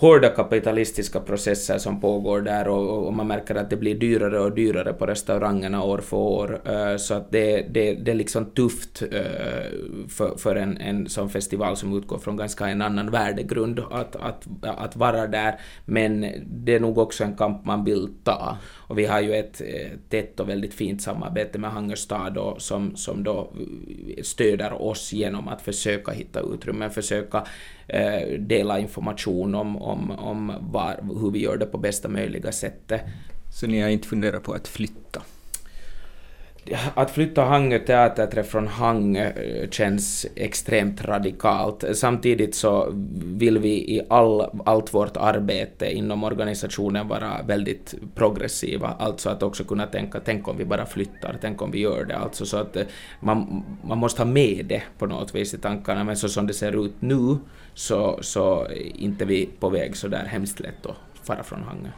hårda 0.00 0.28
kapitalistiska 0.28 1.20
processer 1.20 1.78
som 1.78 2.00
pågår 2.00 2.40
där 2.40 2.68
och, 2.68 3.06
och, 3.06 3.14
man 3.14 3.26
märker 3.26 3.54
att 3.54 3.70
det 3.70 3.76
blir 3.76 3.94
dyrare 3.94 4.40
och 4.40 4.54
dyrare 4.54 4.92
på 4.92 5.06
restaurangerna 5.06 5.82
år 5.82 5.98
för 5.98 6.16
år. 6.16 6.60
Eh, 6.64 6.96
så 6.96 7.14
att 7.14 7.32
det, 7.32 7.66
det, 7.70 7.94
det 7.94 8.10
är 8.10 8.14
liksom 8.14 8.44
tufft 8.44 9.02
eh, 9.02 9.18
för, 10.08 10.38
för 10.38 10.56
en, 10.56 10.76
en 10.76 11.08
sån 11.08 11.30
festival 11.30 11.76
som 11.76 11.98
utgår 11.98 12.18
från 12.18 12.36
ganska 12.36 12.68
en 12.68 12.82
annan 12.82 13.10
värdegrund 13.10 13.80
att, 13.90 14.16
att, 14.16 14.46
att 14.62 14.96
vara 14.96 15.26
där. 15.26 15.60
Men 15.84 16.26
det 16.46 16.74
är 16.74 16.80
nog 16.80 16.98
också 16.98 17.24
en 17.24 17.36
kamp 17.36 17.64
man 17.64 17.84
vill 17.84 18.08
ta. 18.24 18.56
Och 18.88 18.98
vi 18.98 19.06
har 19.06 19.20
ju 19.20 19.34
ett 19.34 19.60
eh, 19.60 19.90
tätt 20.08 20.40
och 20.40 20.48
väldigt 20.48 20.74
fint 20.74 21.02
samarbete 21.02 21.58
med 21.58 21.70
Hangö 21.70 21.96
stad 21.96 22.54
som, 22.58 22.96
som 22.96 23.24
då 23.24 23.52
eh, 24.16 24.22
stöder 24.22 24.82
oss 24.82 25.12
genom 25.12 25.48
att 25.48 25.62
försöka 25.62 26.12
hitta 26.12 26.40
utrymmen, 26.40 26.90
försöka 26.90 27.46
eh, 27.86 28.38
dela 28.38 28.78
information 28.78 29.54
om, 29.54 29.82
om, 29.82 30.10
om 30.10 30.52
var, 30.60 31.00
hur 31.20 31.30
vi 31.30 31.42
gör 31.42 31.56
det 31.56 31.66
på 31.66 31.78
bästa 31.78 32.08
möjliga 32.08 32.52
sätt. 32.52 32.92
Så 33.60 33.66
ni 33.66 33.80
har 33.80 33.88
inte 33.88 34.08
funderat 34.08 34.42
på 34.42 34.52
att 34.52 34.68
flytta? 34.68 35.22
Att 36.94 37.10
flytta 37.10 37.42
Hangö 37.42 37.78
teaterträff 37.78 38.46
från 38.46 38.66
Hangö 38.66 39.30
eh, 39.30 39.70
känns 39.70 40.26
extremt 40.34 41.04
radikalt. 41.04 41.84
Samtidigt 41.94 42.54
så 42.54 42.88
vill 43.24 43.58
vi 43.58 43.68
i 43.68 44.02
all, 44.08 44.62
allt 44.64 44.94
vårt 44.94 45.16
arbete 45.16 45.92
inom 45.92 46.24
organisationen 46.24 47.08
vara 47.08 47.42
väldigt 47.46 47.94
progressiva, 48.14 48.88
alltså 48.98 49.30
att 49.30 49.42
också 49.42 49.64
kunna 49.64 49.86
tänka, 49.86 50.20
tänk 50.24 50.48
om 50.48 50.56
vi 50.56 50.64
bara 50.64 50.86
flyttar, 50.86 51.38
tänk 51.40 51.62
om 51.62 51.70
vi 51.70 51.80
gör 51.80 52.04
det, 52.04 52.16
alltså 52.16 52.46
så 52.46 52.56
att 52.56 52.76
eh, 52.76 52.86
man, 53.20 53.64
man 53.82 53.98
måste 53.98 54.22
ha 54.22 54.26
med 54.26 54.66
det 54.68 54.82
på 54.98 55.06
något 55.06 55.34
vis 55.34 55.54
i 55.54 55.58
tankarna, 55.58 56.04
men 56.04 56.16
så 56.16 56.28
som 56.28 56.46
det 56.46 56.54
ser 56.54 56.84
ut 56.84 56.94
nu 57.00 57.36
så, 57.74 58.18
så 58.22 58.64
är 58.64 58.96
inte 58.96 59.24
vi 59.24 59.48
på 59.60 59.68
väg 59.68 59.96
så 59.96 60.08
där 60.08 60.24
hemskt 60.24 60.60
lätt 60.60 60.86
att 60.86 61.26
fara 61.26 61.42
från 61.42 61.62
Hangö. 61.62 61.88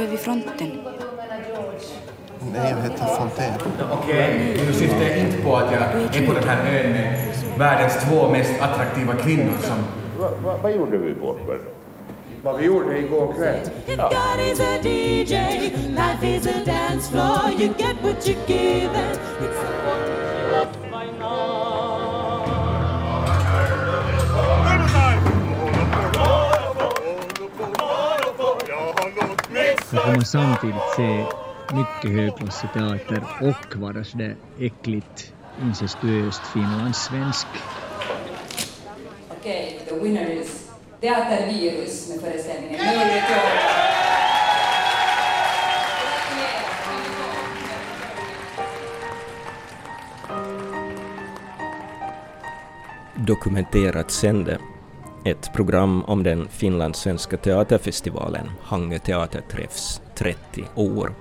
Vid 0.00 0.18
fronten. 0.18 0.70
Nej, 2.52 2.70
jag 2.70 2.82
heter 2.82 3.06
Fontén. 3.06 3.52
Okej, 3.92 4.52
okay. 4.54 4.66
nu 4.66 4.72
syftar 4.72 5.02
jag 5.02 5.18
inte 5.18 5.42
på 5.42 5.56
att 5.56 5.72
jag 5.72 5.82
är 5.82 6.26
på 6.26 6.32
den 6.32 6.48
här 6.48 6.84
ön 6.84 6.92
med 6.92 7.34
världens 7.58 8.04
två 8.04 8.28
mest 8.28 8.60
attraktiva 8.60 9.14
kvinnor 9.14 9.52
som... 9.60 9.76
Vad 10.18 10.30
va, 10.42 10.56
va 10.62 10.70
gjorde 10.70 10.98
vi 10.98 11.14
bort 11.14 11.38
då? 11.46 11.54
Vad 12.42 12.56
vi 12.58 12.64
gjorde 12.64 12.98
igår 12.98 13.32
kväll? 13.32 13.58
Ja. 13.86 14.08
God 14.08 14.52
is 14.52 14.60
a 14.60 14.78
DJ, 14.82 15.34
life 15.88 16.36
is 16.36 16.46
a 16.46 16.64
dance 16.66 17.10
floor, 17.10 17.50
you 17.60 17.74
get 17.78 17.96
what 18.02 18.28
you 18.28 18.36
give 18.46 18.90
and 18.90 20.15
man 30.16 30.24
samtidigt 30.24 30.82
se 30.96 31.24
mycket 31.74 32.10
högklassig 32.10 32.72
teater 32.72 33.22
och 33.40 33.76
vara 33.76 34.04
sådär 34.04 34.36
äckligt 34.60 35.32
incestuöst 35.62 36.42
finlandssvensk. 36.46 37.46
Okej, 39.30 39.80
okay, 39.82 39.98
the 39.98 40.04
winner 40.04 40.30
is 40.30 40.70
Teatervirus 41.00 42.08
med 42.08 42.20
föreställningen 42.20 42.80
Mörkertåg. 42.84 43.40
Dokumenterat 53.14 54.10
sände 54.10 54.58
ett 55.24 55.52
program 55.52 56.04
om 56.04 56.22
den 56.22 56.48
finlandssvenska 56.48 57.36
teaterfestivalen 57.36 58.50
Hangö 58.62 58.98
teaterträffs 58.98 60.00
30 60.18 60.64
år. 60.74 61.14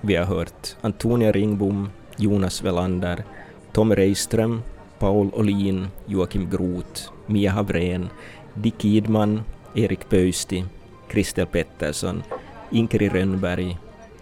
Vi 0.00 0.16
har 0.16 0.24
hört 0.24 0.76
Antonia 0.80 1.32
Ringbom, 1.32 1.90
Jonas 2.16 2.62
Velander, 2.62 3.24
Tom 3.72 3.94
Reiström, 3.94 4.62
Paul 4.98 5.30
Olin, 5.34 5.86
Joakim 6.06 6.50
Groth, 6.50 7.12
Mia 7.26 7.50
Havrén, 7.50 8.08
Dick 8.54 8.84
Idman, 8.84 9.42
Erik 9.74 10.08
Pöysti, 10.08 10.64
Kristel 11.08 11.46
Pettersson, 11.46 12.22
Inkeri 12.70 13.08
Rönnberg 13.08 13.78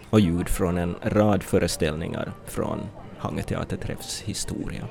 och 0.09 0.19
ljud 0.19 0.49
från 0.49 0.77
en 0.77 0.95
rad 1.01 1.43
föreställningar 1.43 2.31
från 2.45 2.79
Hangö 3.17 3.41
teaterträffs 3.41 4.21
historia. 4.21 4.87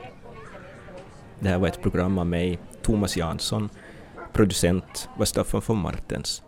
Det 1.38 1.48
här 1.48 1.58
var 1.58 1.68
ett 1.68 1.82
program 1.82 2.18
av 2.18 2.26
mig, 2.26 2.58
Thomas 2.82 3.16
Jansson. 3.16 3.68
Producent 4.32 5.08
var 5.16 5.24
Staffan 5.24 5.62
von 5.66 5.78
Martens. 5.78 6.42